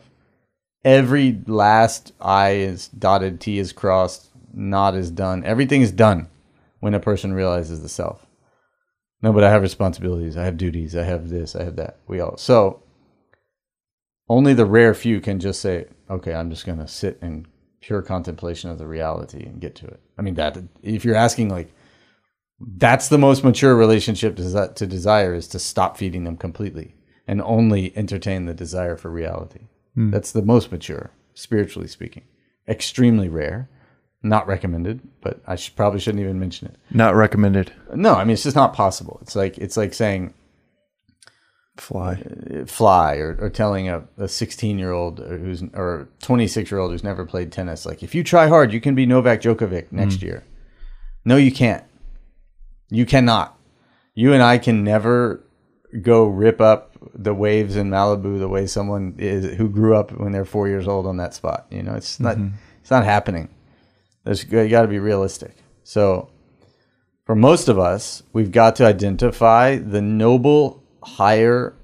[0.83, 5.43] every last I is dotted, T is crossed, not is done.
[5.43, 6.27] Everything is done
[6.79, 8.25] when a person realizes the self.
[9.21, 10.37] No, but I have responsibilities.
[10.37, 10.95] I have duties.
[10.95, 11.55] I have this.
[11.55, 11.97] I have that.
[12.07, 12.37] We all.
[12.37, 12.81] So
[14.29, 17.47] only the rare few can just say, okay, I'm just going to sit in
[17.81, 19.99] pure contemplation of the reality and get to it.
[20.17, 21.73] I mean, that if you're asking, like,
[22.59, 27.41] that's the most mature relationship to, to desire is to stop feeding them completely and
[27.41, 29.67] only entertain the desire for reality.
[29.95, 30.11] Hmm.
[30.11, 32.23] That's the most mature, spiritually speaking.
[32.67, 33.69] Extremely rare,
[34.21, 36.75] not recommended, but I should, probably shouldn't even mention it.
[36.91, 37.71] Not recommended.
[37.95, 39.19] No, I mean it's just not possible.
[39.21, 40.33] It's like it's like saying
[41.79, 42.21] Fly.
[42.21, 46.79] uh, fly or, or telling a, a 16 year old uh, who's or 26 year
[46.79, 49.91] old who's never played tennis like if you try hard you can be Novak Djokovic
[49.91, 50.25] next hmm.
[50.25, 50.43] year.
[51.25, 51.83] No, you can't.
[52.89, 53.57] You cannot.
[54.15, 55.43] You and I can never
[56.01, 60.31] go rip up the waves in Malibu the way someone is who grew up when
[60.31, 61.67] they're four years old on that spot.
[61.69, 62.55] You know, it's not mm-hmm.
[62.81, 63.49] it's not happening.
[64.23, 65.55] There's you got to be realistic.
[65.83, 66.29] So,
[67.25, 70.78] for most of us, we've got to identify the noble
[71.17, 71.75] higher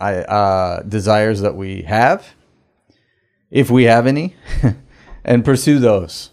[0.00, 2.34] uh, desires that we have,
[3.50, 4.34] if we have any,
[5.24, 6.30] and pursue those.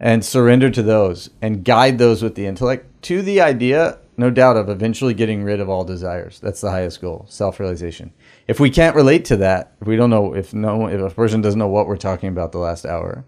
[0.00, 4.56] and surrender to those and guide those with the intellect to the idea, no doubt,
[4.56, 6.40] of eventually getting rid of all desires.
[6.40, 8.12] That's the highest goal, self realization.
[8.48, 11.40] If we can't relate to that, if we don't know, if no, if a person
[11.40, 13.24] doesn't know what we're talking about the last hour,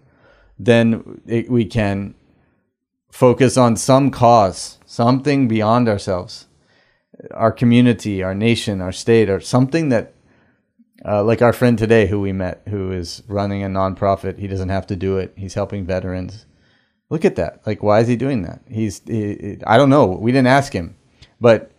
[0.59, 2.13] then it, we can
[3.11, 6.47] focus on some cause, something beyond ourselves,
[7.31, 10.13] our community, our nation, our state, or something that
[11.07, 14.39] uh, like our friend today who we met, who is running a nonprofit.
[14.39, 15.33] He doesn't have to do it.
[15.35, 16.45] He's helping veterans.
[17.09, 17.61] Look at that.
[17.65, 18.61] Like, why is he doing that?
[18.67, 20.07] He's, he, I don't know.
[20.07, 20.95] We didn't ask him,
[21.39, 21.71] but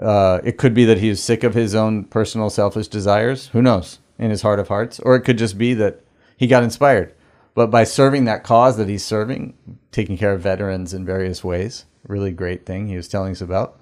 [0.00, 3.48] uh, it could be that he sick of his own personal selfish desires.
[3.48, 3.98] Who knows?
[4.18, 6.00] In his heart of hearts, or it could just be that
[6.36, 7.14] he got inspired.
[7.54, 9.54] But by serving that cause that he's serving,
[9.92, 13.79] taking care of veterans in various ways, really great thing he was telling us about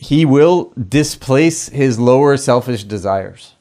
[0.00, 3.56] he will displace his lower selfish desires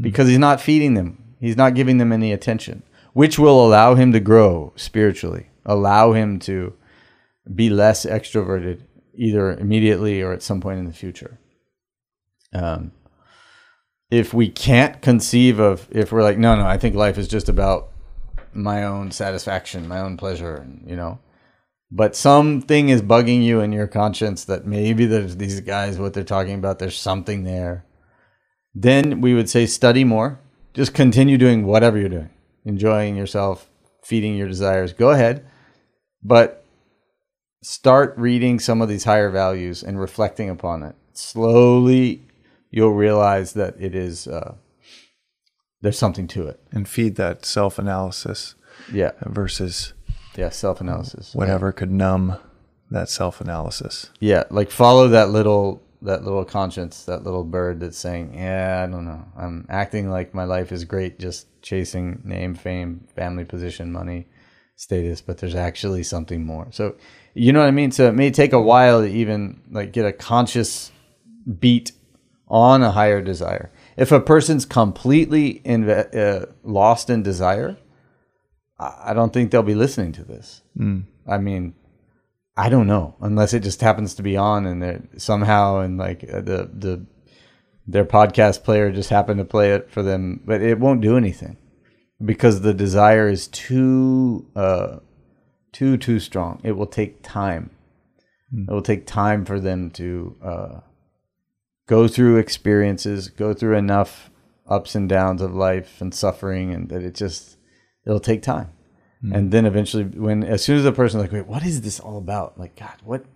[0.00, 1.36] because he's not feeding them.
[1.38, 2.82] He's not giving them any attention,
[3.12, 6.72] which will allow him to grow spiritually, allow him to
[7.54, 8.80] be less extroverted
[9.14, 11.38] either immediately or at some point in the future.
[12.54, 12.92] Um,
[14.10, 17.50] if we can't conceive of, if we're like, no, no, I think life is just
[17.50, 17.90] about
[18.54, 21.18] my own satisfaction, my own pleasure, and, you know,
[21.96, 26.24] but something is bugging you in your conscience that maybe there's these guys what they're
[26.24, 27.84] talking about there's something there.
[28.74, 30.38] Then we would say study more.
[30.74, 32.30] Just continue doing whatever you're doing.
[32.64, 33.70] Enjoying yourself
[34.04, 34.92] feeding your desires.
[34.92, 35.44] Go ahead
[36.22, 36.64] but
[37.62, 40.96] start reading some of these higher values and reflecting upon it.
[41.12, 42.22] Slowly
[42.70, 44.56] you'll realize that it is uh,
[45.80, 46.60] there's something to it.
[46.72, 48.56] And feed that self-analysis
[48.92, 49.12] yeah.
[49.22, 49.94] versus
[50.36, 51.34] yeah, self analysis.
[51.34, 52.36] whatever could numb
[52.90, 58.34] that self-analysis Yeah, like follow that little that little conscience, that little bird that's saying,
[58.34, 59.24] "Yeah, I don't know.
[59.36, 64.28] I'm acting like my life is great, just chasing name, fame, family position, money,
[64.76, 66.96] status, but there's actually something more." So,
[67.34, 67.90] you know what I mean?
[67.90, 70.92] So it may take a while to even like get a conscious
[71.58, 71.92] beat
[72.48, 73.72] on a higher desire.
[73.96, 77.78] If a person's completely inve- uh, lost in desire,
[78.78, 80.62] I don't think they'll be listening to this.
[81.26, 81.74] I mean,
[82.56, 86.40] I don't know unless it just happens to be on and somehow and like uh,
[86.40, 87.06] the the
[87.86, 91.56] their podcast player just happened to play it for them, but it won't do anything
[92.24, 94.98] because the desire is too uh
[95.72, 96.60] too too strong.
[96.64, 97.70] It will take time.
[98.52, 100.80] It will take time for them to uh,
[101.86, 104.30] go through experiences, go through enough
[104.66, 107.55] ups and downs of life and suffering, and that it just
[108.06, 108.70] it'll take time.
[109.20, 109.32] Hmm.
[109.32, 112.18] And then eventually, when as soon as the person's like, "Wait, what is this all
[112.18, 113.26] about?" Like, God, what?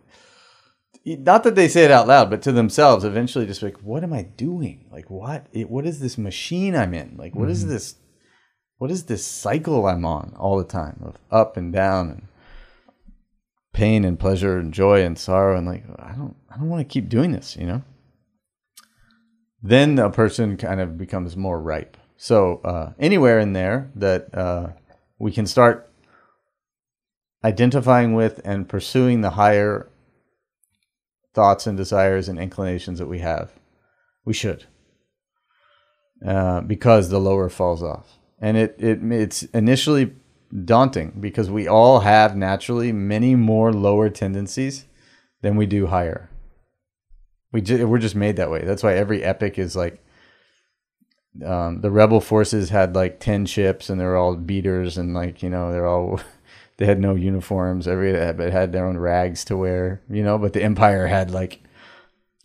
[1.05, 4.13] Not that they say it out loud, but to themselves, eventually, just like, "What am
[4.13, 4.87] I doing?
[4.93, 5.47] Like, what?
[5.53, 7.17] It, what is this machine I'm in?
[7.17, 7.71] Like, what is hmm.
[7.71, 7.97] this?
[8.79, 12.29] What is this cycle I'm on all the time of up and down and
[13.73, 16.93] pain and pleasure and joy and sorrow and like, I don't, I don't want to
[16.93, 17.83] keep doing this, you know."
[19.63, 21.97] Then a person kind of becomes more ripe.
[22.23, 24.73] So uh, anywhere in there that uh,
[25.19, 25.91] we can start
[27.43, 29.89] identifying with and pursuing the higher
[31.33, 33.53] thoughts and desires and inclinations that we have.
[34.27, 34.67] We should,
[36.25, 40.13] uh, because the lower falls off, and it, it it's initially
[40.67, 44.85] daunting because we all have naturally many more lower tendencies
[45.41, 46.29] than we do higher.
[47.51, 48.63] We ju- we're just made that way.
[48.63, 50.05] That's why every epic is like
[51.45, 55.51] um, the rebel forces had like 10 ships and they're all beaters and like you
[55.51, 56.21] know they're all
[56.77, 60.53] they had no uniforms every but had their own rags to wear you know but
[60.53, 61.61] the empire had like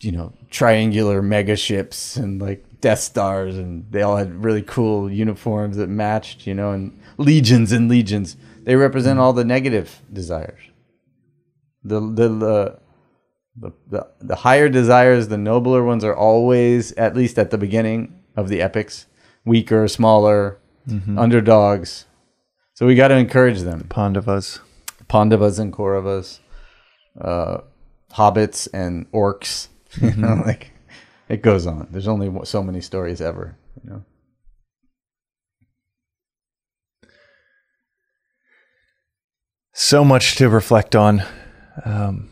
[0.00, 5.10] you know triangular mega ships and like death stars and they all had really cool
[5.10, 8.36] uniforms that matched you know and legions and legions.
[8.64, 10.60] They represent all the negative desires.
[11.84, 12.78] The the the
[13.58, 18.15] the, the, the higher desires, the nobler ones are always, at least at the beginning
[18.36, 19.06] of the epics,
[19.44, 20.58] weaker, smaller,
[21.18, 22.06] underdogs.
[22.74, 23.86] So we got to encourage them.
[23.88, 24.60] Pandavas.
[25.08, 26.40] Pandavas and Kauravas,
[27.20, 27.58] uh,
[28.12, 29.68] hobbits and orcs.
[30.02, 30.72] You know, like
[31.26, 31.88] it goes on.
[31.90, 33.56] There's only so many stories ever.
[33.82, 34.04] You know.
[39.76, 41.22] so much to reflect on.
[41.84, 42.30] Um,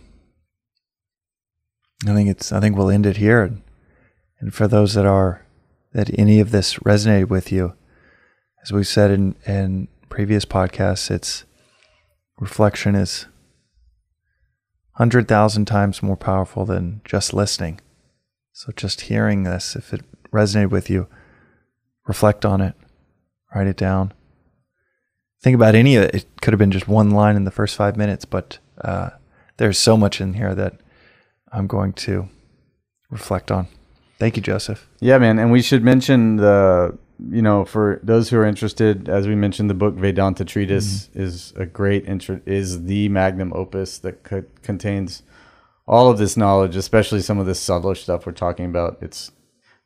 [2.07, 2.51] I think it's.
[2.51, 3.43] I think we'll end it here.
[3.43, 3.63] And,
[4.41, 5.44] and for those that are
[5.95, 7.75] that any of this resonated with you,
[8.63, 11.45] as we said in in previous podcasts, it's
[12.39, 13.27] reflection is
[14.93, 17.81] hundred thousand times more powerful than just listening.
[18.53, 21.09] So just hearing this, if it resonated with you,
[22.07, 22.75] reflect on it,
[23.55, 24.13] write it down
[25.45, 26.15] think about any of it.
[26.15, 29.11] It could have been just one line in the first five minutes, but uh,
[29.59, 30.81] there's so much in here that
[31.53, 32.31] I'm going to
[33.11, 33.69] reflect on.
[34.19, 34.89] Thank you, Joseph.
[35.01, 35.39] Yeah, man.
[35.39, 36.97] And we should mention the,
[37.31, 41.23] you know, for those who are interested, as we mentioned, the book Vedanta Treatise mm-hmm.
[41.23, 45.23] is a great intro, is the magnum opus that co- contains
[45.87, 48.99] all of this knowledge, especially some of this subtler stuff we're talking about.
[49.01, 49.33] It's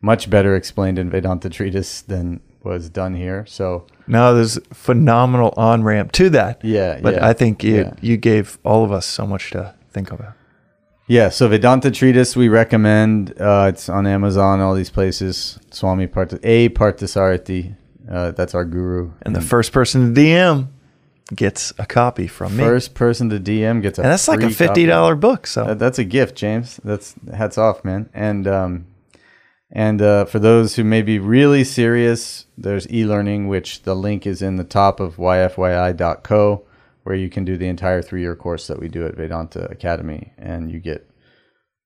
[0.00, 3.46] much better explained in Vedanta Treatise than was done here.
[3.46, 6.64] So no, there's phenomenal on ramp to that.
[6.64, 7.94] Yeah, but yeah, I think you yeah.
[8.00, 10.34] you gave all of us so much to think about.
[11.08, 13.34] Yeah, so Vedanta Treatise we recommend.
[13.40, 15.58] Uh, it's on Amazon, all these places.
[15.70, 17.74] Swami Part A Parthasarathy,
[18.10, 19.12] uh, that's our guru.
[19.22, 20.68] And the first person to DM
[21.34, 22.62] gets a copy from me.
[22.62, 24.02] First person to DM gets a.
[24.02, 25.46] And that's like a fifty dollar book.
[25.46, 26.78] So that, that's a gift, James.
[26.84, 28.10] That's hats off, man.
[28.12, 28.86] And um,
[29.70, 34.40] and uh, for those who may be really serious, there's e-learning, which the link is
[34.40, 36.64] in the top of yfyi.co,
[37.08, 40.70] where you can do the entire three-year course that we do at Vedanta Academy, and
[40.70, 41.08] you get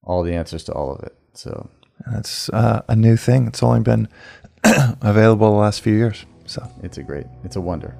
[0.03, 1.17] all the answers to all of it.
[1.33, 1.71] So
[2.11, 3.47] that's uh, a new thing.
[3.47, 4.09] It's only been
[5.01, 6.27] available the last few years.
[6.47, 7.97] So it's a great, it's a wonder.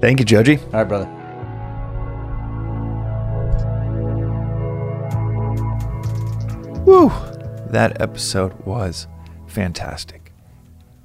[0.00, 0.56] Thank you, Joji.
[0.56, 1.06] All right, brother.
[6.86, 7.12] Woo!
[7.68, 9.06] that episode was
[9.48, 10.32] fantastic.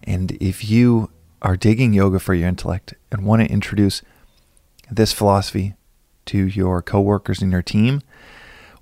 [0.03, 1.11] And if you
[1.41, 4.01] are digging yoga for your intellect and want to introduce
[4.89, 5.75] this philosophy
[6.27, 8.01] to your coworkers and your team,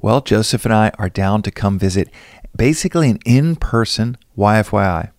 [0.01, 2.09] well, Joseph and I are down to come visit
[2.55, 5.11] basically an in person YFYI.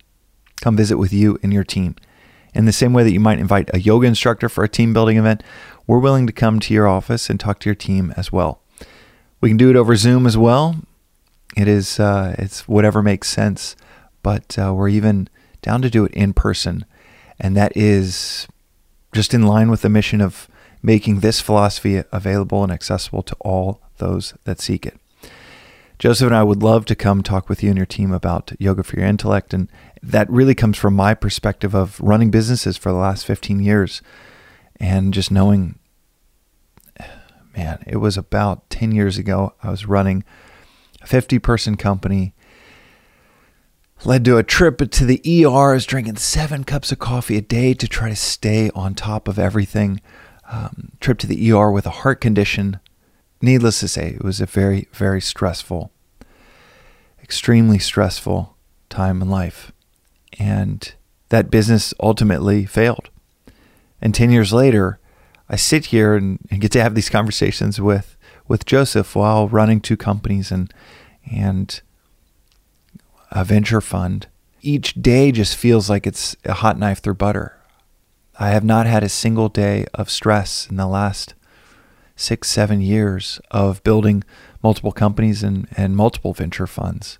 [0.61, 1.95] Come visit with you and your team.
[2.53, 5.17] In the same way that you might invite a yoga instructor for a team building
[5.17, 5.43] event,
[5.85, 8.61] we're willing to come to your office and talk to your team as well.
[9.39, 10.75] We can do it over Zoom as well.
[11.55, 13.75] It is uh, it's whatever makes sense,
[14.23, 15.29] but uh, we're even
[15.61, 16.85] down to do it in person,
[17.39, 18.47] and that is
[19.13, 20.47] just in line with the mission of
[20.81, 24.99] making this philosophy available and accessible to all those that seek it.
[25.99, 28.83] Joseph and I would love to come talk with you and your team about yoga
[28.83, 29.53] for your intellect.
[29.53, 29.67] And
[30.03, 34.03] that really comes from my perspective of running businesses for the last 15 years
[34.79, 35.79] and just knowing,
[37.55, 39.55] man, it was about 10 years ago.
[39.63, 40.23] I was running
[41.01, 42.35] a 50 person company.
[44.05, 45.71] Led to a trip to the ER.
[45.71, 49.27] I was drinking seven cups of coffee a day to try to stay on top
[49.27, 49.99] of everything.
[50.49, 52.79] Um, trip to the ER with a heart condition.
[53.41, 55.91] Needless to say, it was a very, very stressful,
[57.21, 58.55] extremely stressful
[58.89, 59.71] time in life.
[60.39, 60.93] And
[61.29, 63.09] that business ultimately failed.
[64.01, 64.99] And 10 years later,
[65.49, 68.17] I sit here and, and get to have these conversations with
[68.47, 70.73] with Joseph while running two companies and
[71.29, 71.81] and
[73.31, 74.27] a venture fund.
[74.61, 77.56] Each day just feels like it's a hot knife through butter.
[78.39, 81.33] I have not had a single day of stress in the last
[82.15, 84.23] six, seven years of building
[84.61, 87.17] multiple companies and, and multiple venture funds.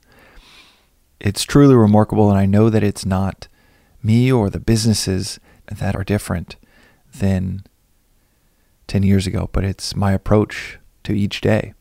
[1.20, 3.48] It's truly remarkable, and I know that it's not
[4.04, 6.56] me or the businesses that are different
[7.16, 7.64] than
[8.86, 11.74] 10 years ago, but it's my approach to each day.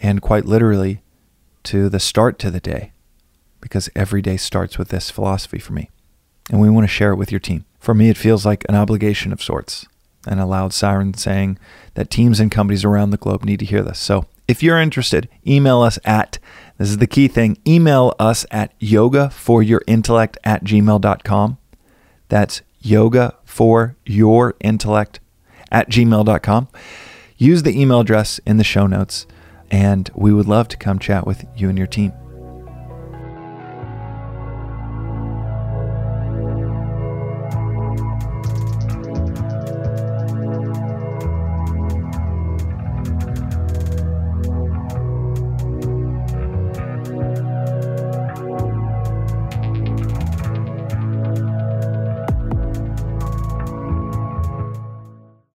[0.00, 1.02] And quite literally,
[1.64, 2.92] to the start to the day,
[3.60, 5.90] because every day starts with this philosophy for me.
[6.50, 7.64] And we want to share it with your team.
[7.78, 9.86] For me, it feels like an obligation of sorts,
[10.26, 11.58] and a loud siren saying
[11.94, 13.98] that teams and companies around the globe need to hear this.
[13.98, 16.38] So if you're interested, email us at,
[16.78, 21.58] this is the key thing, email us at yoga for your intellect at gmail.com.
[22.28, 25.20] That's yoga for your intellect
[25.70, 26.68] at gmail.com.
[27.36, 29.26] Use the email address in the show notes,
[29.70, 32.12] and we would love to come chat with you and your team.